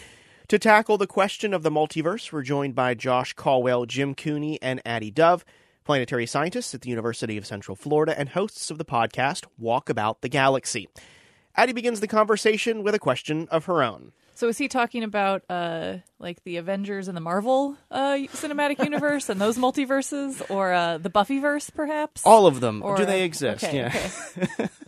To 0.49 0.59
tackle 0.59 0.97
the 0.97 1.07
question 1.07 1.53
of 1.53 1.63
the 1.63 1.71
multiverse, 1.71 2.33
we're 2.33 2.41
joined 2.41 2.75
by 2.75 2.95
Josh 2.95 3.35
Colwell, 3.35 3.85
Jim 3.85 4.15
Cooney, 4.15 4.59
and 4.63 4.81
Addie 4.87 5.11
Dove, 5.11 5.45
planetary 5.85 6.25
scientists 6.25 6.75
at 6.75 6.81
the 6.81 6.89
University 6.89 7.37
of 7.37 7.45
Central 7.45 7.77
Florida 7.77 8.19
and 8.19 8.31
hosts 8.31 8.71
of 8.71 8.79
the 8.79 8.87
podcast 8.87 9.45
Walkabout 9.61 10.23
the 10.23 10.31
Galaxy. 10.31 10.89
Addie 11.57 11.73
begins 11.73 12.01
the 12.01 12.09
conversation 12.09 12.83
with 12.83 12.95
a 12.95 12.99
question 12.99 13.49
of 13.51 13.67
her 13.67 13.83
own. 13.83 14.13
So 14.35 14.49
is 14.49 14.57
he 14.59 14.67
talking 14.69 15.05
about 15.05 15.43
uh, 15.51 15.99
like 16.19 16.43
the 16.45 16.57
Avengers 16.57 17.07
and 17.07 17.17
the 17.17 17.21
Marvel 17.21 17.77
uh, 17.91 18.17
cinematic 18.33 18.83
universe 18.85 19.29
and 19.29 19.41
those 19.41 19.59
multiverses, 19.59 20.43
or 20.51 20.73
uh, 20.73 20.99
the 20.99 21.11
Buffyverse, 21.11 21.73
perhaps? 21.75 22.23
All 22.25 22.47
of 22.47 22.61
them. 22.61 22.83
Or- 22.83 22.97
Do 22.97 23.05
they 23.05 23.23
exist? 23.25 23.63
okay, 23.65 23.77
yeah. 23.77 24.09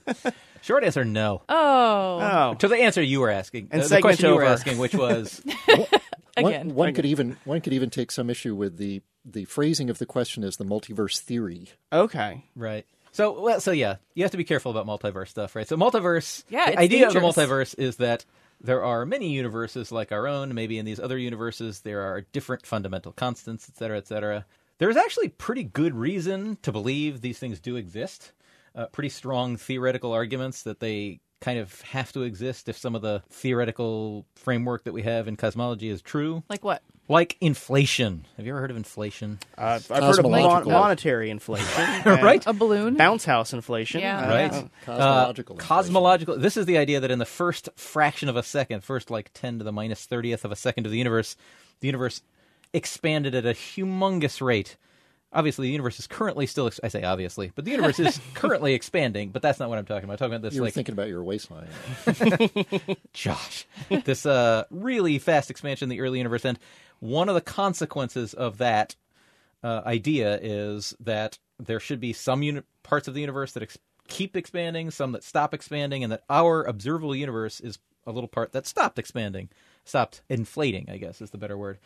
okay. 0.08 0.30
Short 0.62 0.82
answer, 0.82 1.04
no. 1.04 1.42
Oh, 1.46 2.18
Oh. 2.22 2.54
To 2.58 2.68
the 2.68 2.76
answer 2.76 3.02
you 3.02 3.20
were 3.20 3.28
asking, 3.30 3.68
And 3.70 3.82
uh, 3.82 3.84
the 3.84 3.88
segment 3.90 4.02
question 4.02 4.30
you 4.30 4.34
were 4.36 4.44
asking, 4.44 4.78
which 4.78 4.94
was, 4.94 5.42
again. 6.38 6.68
One, 6.68 6.74
one 6.74 6.94
could 6.94 7.04
even 7.04 7.36
one 7.44 7.60
could 7.60 7.74
even 7.74 7.90
take 7.90 8.10
some 8.10 8.30
issue 8.30 8.54
with 8.54 8.78
the 8.78 9.02
the 9.26 9.44
phrasing 9.44 9.90
of 9.90 9.98
the 9.98 10.06
question 10.06 10.42
as 10.42 10.56
the 10.56 10.64
multiverse 10.64 11.18
theory. 11.20 11.68
Okay. 11.92 12.44
right. 12.56 12.86
So, 13.14 13.40
well, 13.40 13.60
so 13.60 13.70
yeah, 13.70 13.96
you 14.14 14.24
have 14.24 14.32
to 14.32 14.36
be 14.36 14.42
careful 14.44 14.76
about 14.76 14.86
multiverse 14.86 15.28
stuff, 15.28 15.54
right? 15.54 15.68
So, 15.68 15.76
multiverse, 15.76 16.42
Yeah, 16.48 16.70
the 16.72 16.78
idea 16.80 17.04
dangerous. 17.08 17.14
of 17.14 17.34
the 17.36 17.42
multiverse 17.42 17.78
is 17.78 17.96
that 17.96 18.24
there 18.60 18.82
are 18.84 19.06
many 19.06 19.30
universes 19.30 19.92
like 19.92 20.10
our 20.10 20.26
own. 20.26 20.52
Maybe 20.52 20.78
in 20.78 20.84
these 20.84 20.98
other 20.98 21.16
universes, 21.16 21.80
there 21.80 22.02
are 22.02 22.22
different 22.32 22.66
fundamental 22.66 23.12
constants, 23.12 23.68
et 23.68 23.76
cetera, 23.78 23.98
et 23.98 24.08
cetera. 24.08 24.44
There's 24.78 24.96
actually 24.96 25.28
pretty 25.28 25.62
good 25.62 25.94
reason 25.94 26.58
to 26.62 26.72
believe 26.72 27.20
these 27.20 27.38
things 27.38 27.60
do 27.60 27.76
exist. 27.76 28.32
Uh, 28.74 28.86
pretty 28.86 29.10
strong 29.10 29.56
theoretical 29.56 30.12
arguments 30.12 30.64
that 30.64 30.80
they 30.80 31.20
kind 31.40 31.60
of 31.60 31.80
have 31.82 32.10
to 32.12 32.22
exist 32.22 32.68
if 32.68 32.76
some 32.76 32.96
of 32.96 33.02
the 33.02 33.22
theoretical 33.30 34.26
framework 34.34 34.82
that 34.84 34.92
we 34.92 35.02
have 35.02 35.28
in 35.28 35.36
cosmology 35.36 35.88
is 35.88 36.02
true. 36.02 36.42
like 36.48 36.64
what? 36.64 36.82
Like 37.06 37.36
inflation. 37.42 38.24
Have 38.38 38.46
you 38.46 38.52
ever 38.52 38.60
heard 38.60 38.70
of 38.70 38.78
inflation? 38.78 39.38
Uh, 39.58 39.78
I've 39.90 40.02
heard 40.02 40.18
of 40.18 40.30
mon- 40.30 40.64
monetary 40.66 41.28
inflation. 41.28 41.66
Right? 42.06 42.42
A 42.46 42.54
balloon? 42.54 42.94
Bounce 42.94 43.26
house 43.26 43.52
inflation. 43.52 44.00
Yeah. 44.00 44.20
Uh, 44.20 44.28
Right. 44.28 44.52
uh, 44.52 44.62
Cosmological. 44.86 45.56
Uh, 45.56 45.58
cosmological. 45.58 46.38
This 46.38 46.56
is 46.56 46.64
the 46.64 46.78
idea 46.78 47.00
that 47.00 47.10
in 47.10 47.18
the 47.18 47.26
first 47.26 47.68
fraction 47.76 48.30
of 48.30 48.36
a 48.36 48.42
second, 48.42 48.84
first 48.84 49.10
like 49.10 49.30
10 49.34 49.58
to 49.58 49.64
the 49.64 49.72
minus 49.72 50.06
30th 50.06 50.44
of 50.44 50.52
a 50.52 50.56
second 50.56 50.86
of 50.86 50.92
the 50.92 50.98
universe, 50.98 51.36
the 51.80 51.88
universe 51.88 52.22
expanded 52.72 53.34
at 53.34 53.44
a 53.44 53.50
humongous 53.50 54.40
rate. 54.40 54.76
Obviously, 55.30 55.66
the 55.66 55.72
universe 55.72 55.98
is 55.98 56.06
currently 56.06 56.46
still, 56.46 56.68
ex- 56.68 56.78
I 56.82 56.88
say 56.88 57.02
obviously, 57.02 57.50
but 57.54 57.64
the 57.66 57.72
universe 57.72 57.98
is 57.98 58.18
currently 58.34 58.72
expanding, 58.72 59.30
but 59.30 59.42
that's 59.42 59.58
not 59.58 59.68
what 59.68 59.78
I'm 59.78 59.84
talking 59.84 60.04
about. 60.04 60.14
I'm 60.14 60.18
talking 60.18 60.34
about 60.36 60.42
this 60.42 60.54
You 60.54 60.60
were 60.62 60.68
like 60.68 60.74
thinking 60.74 60.92
about 60.94 61.08
your 61.08 61.22
waistline. 61.24 61.68
Josh. 63.12 63.66
this 64.04 64.24
uh, 64.26 64.64
really 64.70 65.18
fast 65.18 65.50
expansion 65.50 65.86
in 65.86 65.90
the 65.90 66.00
early 66.00 66.18
universe. 66.18 66.44
And 66.44 66.58
one 67.04 67.28
of 67.28 67.34
the 67.34 67.40
consequences 67.42 68.32
of 68.32 68.56
that 68.58 68.96
uh, 69.62 69.82
idea 69.84 70.38
is 70.42 70.96
that 71.00 71.38
there 71.58 71.78
should 71.78 72.00
be 72.00 72.14
some 72.14 72.42
uni- 72.42 72.62
parts 72.82 73.06
of 73.08 73.12
the 73.14 73.20
universe 73.20 73.52
that 73.52 73.62
ex- 73.62 73.78
keep 74.08 74.36
expanding, 74.36 74.90
some 74.90 75.12
that 75.12 75.22
stop 75.22 75.52
expanding, 75.52 76.02
and 76.02 76.10
that 76.10 76.24
our 76.30 76.64
observable 76.64 77.14
universe 77.14 77.60
is 77.60 77.78
a 78.06 78.10
little 78.12 78.28
part 78.28 78.52
that 78.52 78.66
stopped 78.66 78.98
expanding, 78.98 79.50
stopped 79.84 80.22
inflating, 80.30 80.88
I 80.90 80.96
guess 80.96 81.20
is 81.20 81.30
the 81.30 81.38
better 81.38 81.58
word. 81.58 81.78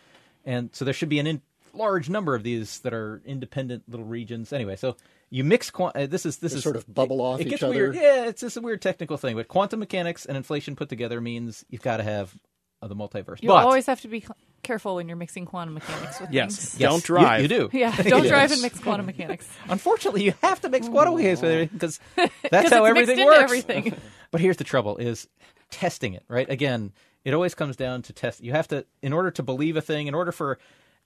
And 0.45 0.71
so 0.73 0.85
there 0.85 0.95
should 0.95 1.09
be 1.09 1.19
an 1.19 1.27
in- 1.27 1.43
large 1.75 2.09
number 2.09 2.35
of 2.37 2.45
these 2.45 2.79
that 2.81 2.95
are 2.95 3.21
independent 3.27 3.83
little 3.89 4.07
regions. 4.07 4.53
Anyway, 4.53 4.77
so 4.77 4.97
you 5.31 5.43
mix 5.45 5.69
quan- 5.71 5.93
uh, 5.97 6.07
this 6.07 6.25
is 6.27 6.39
this 6.39 6.53
They 6.53 6.59
is 6.59 6.65
sort 6.65 6.77
of 6.77 6.93
bubble 6.93 7.21
off 7.21 7.41
it 7.41 7.47
each 7.47 7.51
gets 7.51 7.63
other. 7.65 7.75
weird. 7.75 7.95
Yeah, 7.97 8.25
it's 8.27 8.41
just 8.41 8.57
a 8.57 8.61
weird 8.61 8.81
technical 8.83 9.17
thing. 9.17 9.35
But 9.37 9.49
quantum 9.49 9.81
mechanics 9.81 10.25
and 10.27 10.37
inflation 10.37 10.77
put 10.77 10.89
together 10.89 11.21
means 11.21 11.65
you've 11.71 11.83
got 11.83 11.99
to 11.99 12.05
have 12.05 12.35
uh, 12.83 12.89
the 12.89 12.97
multiverse. 12.97 13.43
You 13.43 13.49
but 13.49 13.65
always 13.65 13.87
have 13.87 14.01
to 14.03 14.09
be 14.09 14.21
cl- 14.21 14.37
careful 14.63 14.97
when 14.97 15.09
you're 15.09 15.17
mixing 15.17 15.45
quantum 15.47 15.75
mechanics 15.75 16.21
with 16.21 16.31
Yes. 16.31 16.57
things. 16.57 16.81
Yes, 16.81 16.91
Don't 16.91 17.03
drive. 17.05 17.43
You, 17.43 17.49
do. 17.49 17.71
Yeah, 17.73 17.95
don't 18.03 18.27
drive 18.27 18.51
Yes. 18.51 18.53
and 18.53 18.63
mix 18.63 18.79
quantum 18.79 19.07
mechanics. 19.07 19.49
Unfortunately, 19.69 20.25
you 20.25 20.35
have 20.43 20.61
to 20.63 20.69
mix 20.69 20.89
quantum 20.89 21.15
mechanics 21.15 21.41
with 21.43 21.51
everything 21.51 21.71
because 21.79 22.01
that's 22.17 22.33
'Cause 22.69 22.73
how 22.73 22.85
it's 22.85 22.91
everything 22.91 23.17
mixed 23.17 23.27
works. 23.27 23.53
into 23.53 23.73
everything. 23.73 23.95
But 24.31 24.41
here's 24.41 24.57
the 24.59 24.65
trouble: 24.65 24.97
is 24.99 25.29
testing 25.71 26.15
it. 26.15 26.25
Right? 26.29 26.49
Again, 26.51 26.93
it 27.25 27.35
always 27.35 27.55
comes 27.55 27.77
down 27.77 28.03
to 28.03 28.13
test. 28.13 28.43
You 28.43 28.53
have 28.53 28.69
to, 28.69 28.85
in 29.03 29.13
order 29.13 29.31
to 29.33 29.43
believe 29.43 29.77
a 29.77 29.81
thing, 29.83 30.07
in 30.07 30.15
order 30.15 30.33
for 30.33 30.59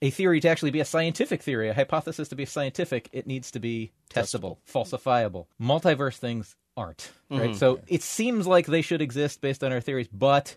a 0.03 0.11
theory 0.11 0.41
to 0.41 0.49
actually 0.49 0.73
be 0.73 0.81
a 0.81 0.85
scientific 0.85 1.43
theory, 1.43 1.69
a 1.69 1.75
hypothesis 1.75 2.29
to 2.29 2.35
be 2.37 2.45
scientific, 2.45 3.09
it 3.13 3.27
needs 3.27 3.53
to 3.53 3.61
be 3.61 3.93
testable, 4.11 4.57
falsifiable. 4.71 5.47
Multiverse 5.61 6.17
things 6.17 6.57
aren't. 6.77 7.13
Right? 7.31 7.55
So 7.55 7.81
it 7.87 8.03
seems 8.03 8.47
like 8.47 8.67
they 8.67 8.83
should 8.83 9.01
exist 9.01 9.41
based 9.41 9.63
on 9.63 9.73
our 9.73 9.81
theories, 9.81 10.09
but 10.09 10.57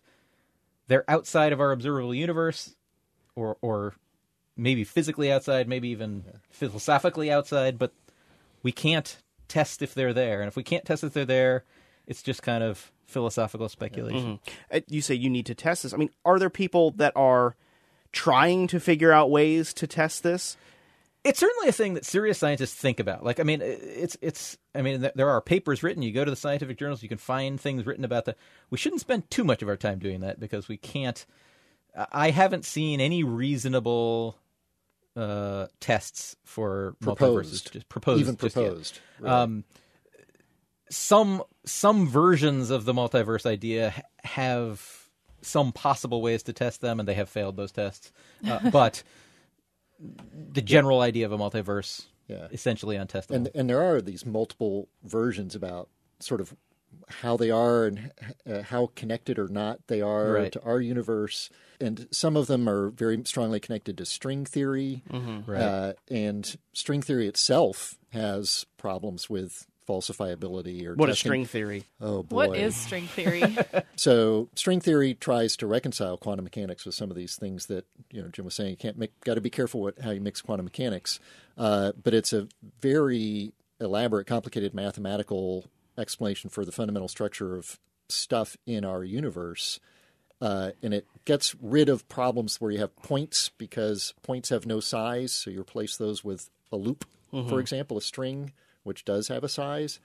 they're 0.88 1.10
outside 1.10 1.54
of 1.54 1.60
our 1.60 1.72
observable 1.72 2.14
universe, 2.16 2.76
or 3.36 3.58
or 3.62 3.94
maybe 4.58 4.84
physically 4.84 5.32
outside, 5.32 5.68
maybe 5.68 5.90
even 5.90 6.24
philosophically 6.50 7.30
outside, 7.32 7.78
but 7.78 7.92
we 8.64 8.72
can't 8.72 9.18
test 9.48 9.82
if 9.82 9.94
they're 9.94 10.14
there. 10.14 10.42
And 10.42 10.48
if 10.48 10.56
we 10.56 10.64
can't 10.64 10.86
test 10.86 11.04
if 11.04 11.14
they're 11.14 11.26
there, 11.26 11.64
it's 12.08 12.24
just 12.24 12.42
kind 12.42 12.64
of 12.64 12.92
philosophical 13.06 13.68
speculation. 13.70 14.40
Uh, 14.72 14.80
You 14.88 15.02
say 15.02 15.16
you 15.16 15.30
need 15.30 15.46
to 15.48 15.56
test 15.56 15.84
this. 15.84 15.94
I 15.94 15.98
mean, 15.98 16.10
are 16.24 16.40
there 16.40 16.50
people 16.50 16.92
that 16.92 17.14
are 17.16 17.56
trying 18.12 18.68
to 18.68 18.80
figure 18.80 19.12
out 19.12 19.30
ways 19.30 19.74
to 19.74 19.88
test 19.88 20.24
this? 20.24 20.56
It's 21.26 21.40
certainly 21.40 21.68
a 21.68 21.72
thing 21.72 21.96
that 21.96 22.06
serious 22.06 22.38
scientists 22.38 22.76
think 22.76 23.00
about. 23.00 23.24
Like, 23.24 23.40
I 23.40 23.44
mean, 23.44 23.60
it's 23.62 24.16
it's. 24.22 24.58
I 24.76 24.84
mean, 24.84 25.10
there 25.16 25.30
are 25.30 25.42
papers 25.42 25.82
written. 25.82 26.04
You 26.04 26.12
go 26.12 26.24
to 26.24 26.30
the 26.30 26.38
scientific 26.38 26.78
journals, 26.78 27.02
you 27.02 27.10
can 27.10 27.18
find 27.18 27.60
things 27.60 27.86
written 27.86 28.06
about 28.06 28.26
that. 28.26 28.38
We 28.70 28.78
shouldn't 28.78 29.02
spend 29.02 29.32
too 29.32 29.44
much 29.44 29.64
of 29.64 29.68
our 29.68 29.76
time 29.76 29.98
doing 29.98 30.22
that 30.22 30.40
because 30.40 30.68
we 30.68 30.78
can't. 30.78 31.26
I 32.12 32.30
haven't 32.30 32.64
seen 32.64 33.02
any 33.02 33.24
reasonable 33.24 34.38
uh, 35.16 35.66
tests 35.80 36.36
for. 36.44 36.96
Proposed. 37.02 37.74
Just 37.74 37.90
proposed, 37.90 38.22
Even 38.22 38.36
proposed. 38.36 39.00
Right. 39.20 39.32
Um, 39.32 39.64
some 40.92 41.42
some 41.66 42.08
versions 42.08 42.70
of 42.70 42.86
the 42.86 42.94
multiverse 42.94 43.48
idea 43.48 43.96
have 44.24 45.10
some 45.42 45.72
possible 45.72 46.22
ways 46.22 46.44
to 46.44 46.54
test 46.54 46.82
them, 46.82 47.00
and 47.00 47.10
they 47.10 47.14
have 47.16 47.30
failed 47.30 47.58
those 47.58 47.72
tests. 47.72 48.12
Uh, 48.48 48.70
but 48.72 49.02
the 50.54 50.62
general 50.62 51.02
idea 51.02 51.26
of 51.26 51.32
a 51.32 51.38
multiverse, 51.38 52.06
Yeah. 52.28 52.48
essentially 52.52 52.96
untestable. 52.98 53.36
and 53.36 53.50
and 53.56 53.70
there 53.70 53.82
are 53.82 54.02
these 54.02 54.26
multiple 54.26 54.88
versions 55.04 55.56
about 55.56 55.90
sort 56.20 56.42
of 56.42 56.56
how 57.10 57.36
they 57.38 57.52
are 57.52 57.86
and 57.86 58.12
uh, 58.50 58.62
how 58.64 58.90
connected 58.96 59.38
or 59.38 59.48
not 59.48 59.80
they 59.88 60.02
are 60.02 60.32
Right. 60.32 60.52
to 60.54 60.62
our 60.64 60.80
universe 60.80 61.50
and 61.80 62.08
some 62.10 62.36
of 62.38 62.48
them 62.48 62.68
are 62.70 62.90
very 62.90 63.22
strongly 63.26 63.60
connected 63.60 63.98
to 63.98 64.06
string 64.06 64.46
theory 64.46 65.04
Right. 65.12 65.62
uh, 65.62 65.94
and 66.10 66.58
string 66.74 67.02
theory 67.02 67.28
itself 67.28 67.96
has 68.12 68.66
problems 68.78 69.30
with 69.30 69.68
falsifiability 69.88 70.86
or 70.86 70.96
What 70.96 71.10
is 71.10 71.16
testing. 71.18 71.30
string 71.30 71.46
theory? 71.46 71.84
oh 72.02 72.24
boy 72.24 72.36
What 72.48 72.58
is 72.58 72.76
string 72.76 73.08
theory? 73.08 73.58
so 73.96 74.50
string 74.56 74.80
theory 74.80 75.14
tries 75.14 75.56
to 75.58 75.68
reconcile 75.68 76.18
quantum 76.18 76.44
mechanics 76.44 76.86
with 76.86 76.96
some 76.96 77.10
of 77.12 77.18
these 77.18 77.36
things 77.36 77.68
that 77.68 77.86
you 78.12 78.22
know 78.22 78.28
Jim 78.30 78.46
was 78.46 78.56
saying. 78.56 78.72
You 78.72 78.78
can't 78.78 78.98
make, 78.98 79.20
got 79.22 79.36
to 79.36 79.42
be 79.42 79.50
careful 79.50 79.82
what 79.82 80.00
how 80.00 80.12
you 80.12 80.22
mix 80.22 80.42
quantum 80.42 80.66
mechanics, 80.66 81.20
uh, 81.58 81.92
but 82.02 82.14
it's 82.14 82.34
a 82.34 82.48
very 82.82 83.54
elaborate, 83.80 84.26
complicated 84.28 84.74
mathematical 84.74 85.66
explanation 85.98 86.50
for 86.50 86.66
the 86.66 86.72
fundamental 86.72 87.08
structure 87.08 87.56
of 87.56 87.80
stuff 88.10 88.56
in 88.66 88.84
our 88.86 89.04
universe. 89.04 89.80
Uh, 90.42 90.72
and 90.84 90.94
it 90.94 91.08
gets 91.24 91.56
rid 91.62 91.88
of 91.88 92.08
problems 92.10 92.60
where 92.60 92.70
you 92.70 92.78
have 92.80 92.94
points 92.98 93.50
because 93.58 94.14
points 94.22 94.50
have 94.50 94.66
no 94.66 94.80
size, 94.82 95.32
so 95.32 95.50
you 95.50 95.60
replace 95.62 95.96
those 95.96 96.24
with 96.24 96.50
a 96.72 96.76
loop, 96.76 97.06
for 97.50 97.60
example, 97.60 97.98
a 97.98 98.02
string 98.02 98.52
which 98.86 99.04
does 99.04 99.28
have 99.28 99.44
a 99.44 99.50
size 99.50 100.00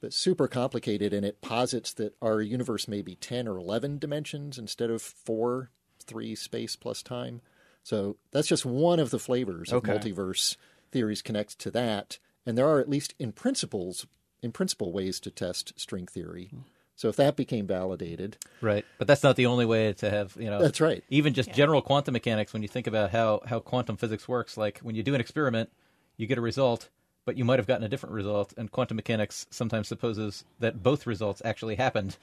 but 0.00 0.12
super 0.14 0.48
complicated, 0.48 1.12
and 1.12 1.26
it 1.26 1.40
posits 1.42 1.92
that 1.92 2.16
our 2.22 2.40
universe 2.40 2.88
may 2.88 3.02
be 3.02 3.16
10 3.16 3.46
or 3.46 3.58
11 3.58 3.98
dimensions 3.98 4.58
instead 4.58 4.90
of 4.90 5.02
four, 5.02 5.70
three 6.02 6.34
space 6.34 6.74
plus 6.74 7.02
time. 7.02 7.42
So 7.82 8.16
that's 8.30 8.48
just 8.48 8.64
one 8.64 8.98
of 8.98 9.10
the 9.10 9.18
flavors 9.18 9.72
Okay. 9.72 9.92
of 9.92 10.00
multiverse 10.00 10.56
theories 10.90 11.22
connect 11.22 11.58
to 11.58 11.70
that. 11.72 12.18
And 12.46 12.56
there 12.56 12.66
are 12.66 12.80
at 12.80 12.88
least 12.88 13.14
in 13.18 13.32
principles, 13.32 14.06
in 14.42 14.52
principle, 14.52 14.92
ways 14.92 15.20
to 15.20 15.30
test 15.30 15.78
string 15.78 16.06
theory. 16.06 16.50
So 16.96 17.08
if 17.08 17.16
that 17.16 17.36
became 17.36 17.66
validated, 17.66 18.36
Right, 18.60 18.84
but 18.98 19.06
that's 19.06 19.22
not 19.22 19.36
the 19.36 19.46
only 19.46 19.64
way 19.66 19.92
to 19.94 20.10
have 20.10 20.36
you 20.38 20.50
know. 20.50 20.60
That's 20.60 20.80
right. 20.80 21.04
Even 21.08 21.32
just 21.34 21.52
general 21.52 21.80
quantum 21.82 22.12
mechanics, 22.12 22.52
when 22.52 22.62
you 22.62 22.68
think 22.68 22.86
about 22.86 23.10
how 23.10 23.40
how 23.46 23.60
quantum 23.60 23.96
physics 23.96 24.28
works, 24.28 24.56
like 24.56 24.78
when 24.80 24.94
you 24.94 25.02
do 25.02 25.14
an 25.14 25.20
experiment, 25.20 25.70
you 26.16 26.26
get 26.26 26.38
a 26.38 26.42
result, 26.42 26.88
but 27.24 27.36
you 27.36 27.44
might 27.44 27.58
have 27.58 27.66
gotten 27.66 27.84
a 27.84 27.88
different 27.88 28.14
result, 28.14 28.52
and 28.56 28.70
quantum 28.70 28.96
mechanics 28.96 29.46
sometimes 29.50 29.88
supposes 29.88 30.44
that 30.58 30.82
both 30.82 31.06
results 31.06 31.42
actually 31.44 31.76
happened, 31.76 32.16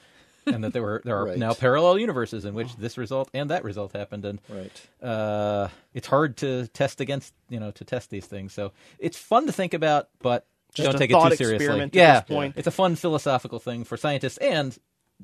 and 0.46 0.64
that 0.64 0.72
there 0.72 0.82
were 0.82 1.02
there 1.04 1.16
are 1.18 1.24
Right. 1.28 1.38
now 1.38 1.54
parallel 1.54 1.98
universes 1.98 2.44
in 2.44 2.54
which 2.54 2.74
this 2.76 2.96
result 2.98 3.28
and 3.34 3.50
that 3.50 3.64
result 3.64 3.92
happened, 3.92 4.24
and 4.24 4.40
right? 4.48 5.06
uh, 5.08 5.68
it's 5.94 6.06
hard 6.06 6.36
to 6.38 6.66
test 6.68 7.00
against 7.00 7.32
you 7.48 7.60
know 7.60 7.70
to 7.72 7.84
test 7.84 8.10
these 8.10 8.26
things. 8.26 8.52
So 8.52 8.72
it's 8.98 9.18
fun 9.18 9.46
to 9.46 9.52
think 9.52 9.74
about, 9.74 10.08
but 10.20 10.46
Just 10.74 10.90
don't 10.90 10.98
take 10.98 11.10
it 11.10 11.14
too 11.14 11.36
seriously. 11.36 11.54
experiment 11.56 11.94
at 11.94 11.98
yeah, 11.98 12.20
this 12.20 12.28
point. 12.28 12.54
it's 12.56 12.66
a 12.66 12.70
fun 12.72 12.96
philosophical 12.96 13.58
thing 13.58 13.84
for 13.84 13.96
scientists 13.96 14.38
and 14.38 14.76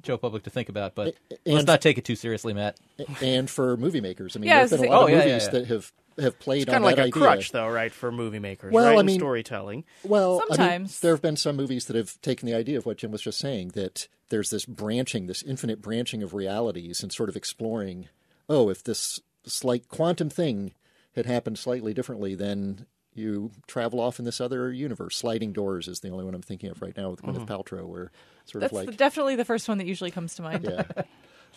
Joe 0.03 0.19
Public 0.19 0.43
to 0.43 0.51
think 0.51 0.69
about, 0.69 0.95
but 0.97 1.15
let's 1.47 1.67
not 1.67 1.81
take 1.81 1.99
it 1.99 2.05
too 2.05 2.17
seriously, 2.17 2.53
Matt. 2.53 2.77
and 3.23 3.49
for 3.49 3.77
movie 3.77 4.01
makers. 4.01 4.35
I 4.37 4.41
mean, 4.41 4.49
Yeah, 4.49 4.67
there's 4.67 4.81
been 4.81 4.89
a 4.89 4.93
lot 4.93 5.03
Oh, 5.03 5.05
of 5.07 5.11
yeah, 5.11 5.19
yeah, 5.19 5.25
movies 5.27 5.45
yeah. 5.45 5.51
that 5.51 5.67
have 5.69 5.93
have 6.19 6.39
played 6.39 6.67
Kind 6.67 6.77
on 6.77 6.83
that 6.83 6.87
like 6.87 6.93
idea. 6.99 7.13
Kind 7.13 7.15
of 7.17 7.21
like 7.23 7.31
a 7.33 7.37
crutch, 7.39 7.53
though, 7.53 7.69
right, 7.69 7.93
for 7.93 8.11
movie 8.13 8.39
makers, 8.39 8.73
Well, 8.73 8.87
right? 8.87 8.97
I 8.97 9.01
and 9.01 9.07
mean- 9.07 9.19
storytelling. 9.19 9.85
Well, 10.05 10.37
I 10.37 10.39
mean, 10.39 10.49
Sometimes. 10.57 11.01
there 11.01 11.13
have 11.13 11.23
been 11.23 11.37
some 11.37 11.57
movies 11.57 11.87
that 11.87 11.97
have 11.97 12.21
taken 12.23 12.47
the 12.47 12.55
idea 12.55 12.79
of 12.79 12.87
what 12.87 12.99
Jim 12.99 13.11
was 13.11 13.23
just 13.23 13.39
saying 13.39 13.69
that 13.75 14.09
there's 14.31 14.51
this 14.51 14.65
branching, 14.67 15.27
this 15.27 15.43
infinite 15.43 15.81
branching 15.83 16.23
of 16.23 16.35
realities, 16.35 17.03
and 17.03 17.13
sort 17.13 17.29
of 17.29 17.37
exploring. 17.37 18.09
Oh, 18.49 18.69
if 18.71 18.83
this 18.83 19.21
slight 19.45 19.89
quantum 19.89 20.31
thing 20.31 20.73
had 21.15 21.27
happened 21.27 21.59
slightly 21.59 21.93
differently, 21.95 22.35
then 22.35 22.87
you 23.15 23.51
travel 23.69 24.01
off 24.01 24.19
in 24.19 24.25
this 24.25 24.41
other 24.41 24.73
universe. 24.73 25.17
Sliding 25.17 25.53
Doors 25.53 25.87
is 25.87 26.01
the 26.01 26.09
only 26.11 26.25
one 26.25 26.35
I'm 26.35 26.43
thinking 26.43 26.71
of 26.71 26.83
right 26.83 26.97
now 26.97 27.11
with 27.11 27.23
Gwyneth 27.23 27.47
Paltrow, 27.47 27.87
where 27.87 28.11
sort 28.47 28.63
That's 28.63 28.73
of 28.73 28.77
like 28.77 28.87
the- 28.87 28.93
definitely 28.97 29.37
the 29.37 29.45
first 29.45 29.69
one 29.69 29.79
that 29.79 29.87
usually 29.87 30.11
comes 30.11 30.35
to 30.37 30.43
mind. 30.43 30.65
yeah. 30.69 30.85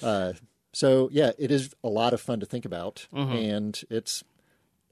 Uh, 0.03 0.33
so 0.73 1.09
yeah, 1.11 1.31
it 1.39 1.49
is 1.49 1.73
a 1.83 1.87
lot 1.89 2.13
of 2.13 2.21
fun 2.21 2.39
to 2.41 2.45
think 2.45 2.65
about, 2.65 3.07
and 3.11 3.81
it's 3.89 4.23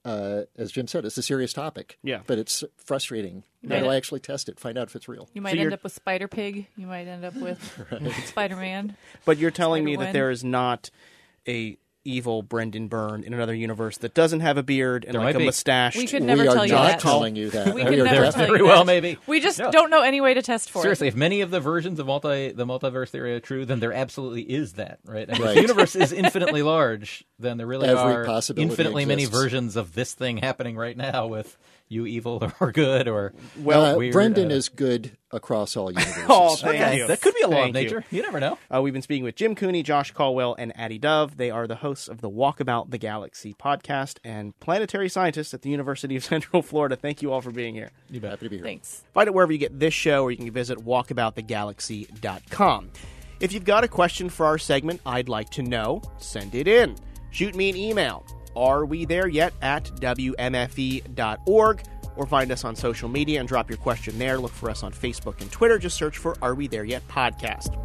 uh, 0.06 0.44
as 0.58 0.72
Jim 0.72 0.88
said, 0.88 1.04
it's 1.04 1.18
a 1.18 1.22
serious 1.24 1.52
topic. 1.52 1.98
Yeah. 2.04 2.22
but 2.28 2.38
it's 2.38 2.64
frustrating. 2.78 3.44
How 3.68 3.76
Yeah. 3.76 3.80
do 3.82 3.90
I 3.90 3.96
actually 3.96 4.20
test 4.22 4.48
it? 4.48 4.60
Find 4.60 4.78
out 4.78 4.88
if 4.88 4.96
it's 4.96 5.08
real. 5.10 5.28
You 5.34 5.42
might 5.42 5.50
So 5.50 5.54
end 5.58 5.62
you're- 5.64 5.74
up 5.74 5.84
with 5.84 5.94
Spider 5.94 6.28
Pig. 6.28 6.68
You 6.78 6.86
might 6.88 7.08
end 7.08 7.26
up 7.26 7.34
with 7.36 7.60
Spider 8.28 8.56
Man. 8.56 8.96
But 9.26 9.38
you're 9.40 9.52
telling 9.52 9.84
me 9.84 9.96
that 9.98 10.14
there 10.14 10.30
is 10.30 10.44
not 10.44 10.92
a 11.48 11.78
evil 12.06 12.42
Brendan 12.44 12.88
Byrne 12.88 13.24
in 13.24 13.34
another 13.34 13.54
universe 13.54 13.98
that 13.98 14.14
doesn't 14.14 14.40
have 14.42 14.58
a 14.58 14.64
beard 14.64 15.04
and 15.04 15.16
There 15.16 15.22
like 15.22 15.36
a 15.36 15.40
be. 15.40 15.46
mustache. 15.46 15.98
We 15.98 16.08
could 16.08 16.24
never 16.24 16.44
we 16.44 16.48
are 16.48 16.54
tell 16.54 16.66
you 16.66 16.72
not 16.72 16.88
that. 16.88 17.00
telling 17.00 17.36
you 17.36 17.50
that. 17.50 17.74
We 17.74 17.84
We 17.84 17.90
could 17.90 18.00
are 18.00 18.04
never 18.06 18.32
tell 18.32 18.46
Very 18.46 18.60
you 18.60 18.66
well, 18.66 18.80
that. 18.80 18.86
maybe. 18.86 19.18
We 19.28 19.42
just 19.42 19.60
No. 19.60 19.72
don't 19.72 19.90
know 19.90 20.02
any 20.04 20.22
way 20.22 20.34
to 20.36 20.42
test 20.42 20.70
for 20.70 20.82
Seriously, 20.82 21.08
it. 21.08 21.08
Seriously, 21.08 21.08
if 21.10 21.16
many 21.16 21.42
of 21.42 21.52
the 21.52 21.60
versions 21.60 22.00
of 22.00 22.06
multi 22.08 22.52
the 22.52 22.66
multiverse 22.66 23.10
theory 23.10 23.34
are 23.36 23.40
true, 23.40 23.66
then 23.66 23.80
there 23.80 23.92
absolutely 23.94 24.44
is 24.44 24.74
that, 24.74 25.00
right? 25.06 25.28
And 25.28 25.38
if 25.38 25.44
Right. 25.44 25.56
the 25.56 25.62
universe 25.62 25.96
is 25.96 26.12
infinitely 26.14 26.62
large, 26.62 27.26
then 27.40 27.58
there 27.58 27.68
really 27.68 27.88
Every 27.88 28.14
are 28.14 28.26
possibility 28.26 28.70
infinitely 28.72 29.06
many 29.06 29.26
versions 29.26 29.76
of 29.76 29.94
this 29.96 30.14
thing 30.14 30.38
happening 30.38 30.76
right 30.78 30.96
now 30.96 31.28
with 31.28 31.58
you 31.88 32.06
evil 32.06 32.52
or 32.60 32.72
good 32.72 33.08
or 33.08 33.34
well, 33.62 33.86
Uh, 33.86 33.96
weird, 33.98 34.14
Brendan 34.14 34.52
uh, 34.52 34.56
is 34.56 34.70
good 34.70 35.18
across 35.32 35.78
all 35.78 35.92
universes. 35.92 36.24
Oh, 36.28 36.56
thank 36.56 36.82
Okay, 36.82 36.98
you. 36.98 37.08
that 37.08 37.22
could 37.22 37.36
be 37.36 37.42
a 37.42 37.48
law 37.48 37.64
Thank 37.64 37.76
of 37.76 37.82
you. 37.82 37.88
nature. 37.90 38.06
You. 38.10 38.22
never 38.24 38.40
know. 38.40 38.58
Uh, 38.74 38.82
we've 38.82 38.94
been 38.94 39.02
speaking 39.02 39.24
with 39.24 39.36
Jim 39.36 39.56
Cooney, 39.56 39.84
Josh 39.84 40.12
Colwell, 40.12 40.56
and 40.58 40.78
Addie 40.80 40.98
Dove. 40.98 41.38
They 41.38 41.52
are 41.52 41.68
the 41.68 41.76
hosts 41.76 42.08
of 42.08 42.22
the 42.22 42.30
Walkabout 42.30 42.90
the 42.90 42.98
Galaxy 42.98 43.54
podcast 43.54 44.18
and 44.24 44.58
planetary 44.60 45.10
scientists 45.10 45.54
at 45.54 45.62
the 45.62 45.70
University 45.70 46.16
of 46.16 46.24
Central 46.34 46.62
Florida. 46.62 46.96
Thank 46.96 47.22
you 47.22 47.32
all 47.32 47.42
for 47.42 47.52
being 47.52 47.76
here. 47.76 47.92
You 48.10 48.20
bet. 48.20 48.32
Happy 48.32 48.46
to 48.46 48.50
be 48.50 48.58
here. 48.58 48.66
Thanks. 48.66 49.04
Find 49.14 49.28
it 49.28 49.34
wherever 49.34 49.52
you 49.52 49.58
get 49.60 49.80
this 49.80 49.94
show, 49.94 50.24
or 50.24 50.32
you 50.32 50.38
can 50.38 50.50
visit 50.52 50.80
walkaboutthegalaxy.com. 50.80 52.92
If 53.40 53.54
you've 53.54 53.66
got 53.66 53.84
a 53.84 53.88
question 53.88 54.30
for 54.30 54.46
our 54.46 54.58
segment, 54.58 55.02
I'd 55.06 55.30
like 55.30 55.50
to 55.52 55.62
know, 55.62 56.02
send 56.18 56.56
it 56.56 56.68
in. 56.68 56.96
Shoot 57.32 57.54
me 57.54 57.70
an 57.70 57.76
email. 57.76 58.26
Are 58.56 58.86
we 58.86 59.06
there 59.06 59.28
yet 59.28 59.54
at 59.62 59.86
WMFE.org? 59.96 61.84
Or 62.16 62.26
find 62.26 62.52
us 62.52 62.64
on 62.64 62.76
social 62.76 63.10
media 63.10 63.40
and 63.40 63.48
drop 63.48 63.70
your 63.70 63.78
question 63.78 64.18
there. 64.18 64.38
Look 64.38 64.54
for 64.54 64.70
us 64.70 64.84
on 64.84 64.94
Facebook 64.94 65.42
and 65.42 65.52
Twitter. 65.52 65.78
Just 65.78 65.98
search 65.98 66.18
for 66.18 66.38
Are 66.42 66.56
We 66.56 66.68
There 66.68 66.86
Yet 66.86 67.06
podcast. 67.10 67.76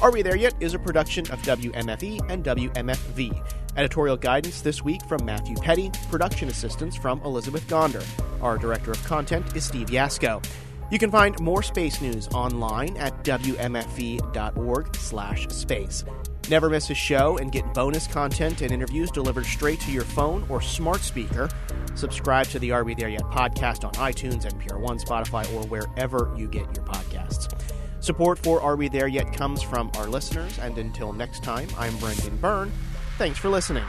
Are 0.00 0.10
We 0.10 0.22
There 0.22 0.36
Yet 0.36 0.54
is 0.60 0.74
a 0.74 0.78
production 0.78 1.30
of 1.30 1.40
WMFE 1.42 2.30
and 2.30 2.44
WMFV. 2.44 3.44
Editorial 3.76 4.16
guidance 4.16 4.62
this 4.62 4.82
week 4.82 5.02
from 5.04 5.24
Matthew 5.24 5.56
Peddie, 5.56 5.90
production 6.10 6.48
assistance 6.48 6.96
from 6.96 7.20
Elizabeth 7.22 7.68
Gonder. 7.68 8.02
Our 8.40 8.56
director 8.56 8.92
of 8.92 9.04
content 9.04 9.54
is 9.54 9.64
Steve 9.64 9.88
Yasko. 9.88 10.42
You 10.90 10.98
can 10.98 11.10
find 11.10 11.38
more 11.38 11.62
space 11.62 12.00
news 12.00 12.28
online 12.28 12.96
at 12.96 13.22
wmfe.org/space. 13.24 16.04
Never 16.50 16.70
miss 16.70 16.88
a 16.88 16.94
show 16.94 17.36
and 17.36 17.52
get 17.52 17.74
bonus 17.74 18.06
content 18.06 18.62
and 18.62 18.72
interviews 18.72 19.10
delivered 19.10 19.44
straight 19.44 19.80
to 19.80 19.92
your 19.92 20.04
phone 20.04 20.46
or 20.48 20.62
smart 20.62 21.00
speaker. 21.00 21.50
Subscribe 21.94 22.46
to 22.46 22.58
the 22.58 22.72
Are 22.72 22.84
We 22.84 22.94
There 22.94 23.10
Yet 23.10 23.24
podcast 23.24 23.84
on 23.84 23.92
iTunes, 23.94 24.50
NPR 24.50 24.80
One, 24.80 24.98
Spotify, 24.98 25.44
or 25.52 25.66
wherever 25.66 26.32
you 26.38 26.48
get 26.48 26.62
your 26.74 26.86
podcasts. 26.86 27.52
Support 28.00 28.38
for 28.38 28.62
Are 28.62 28.76
We 28.76 28.88
There 28.88 29.08
Yet 29.08 29.32
comes 29.34 29.62
from 29.62 29.90
our 29.96 30.06
listeners, 30.06 30.58
and 30.58 30.78
until 30.78 31.12
next 31.12 31.42
time, 31.42 31.68
I'm 31.76 31.96
Brendan 31.98 32.38
Byrne. 32.38 32.72
Thanks 33.18 33.38
for 33.38 33.50
listening. 33.50 33.84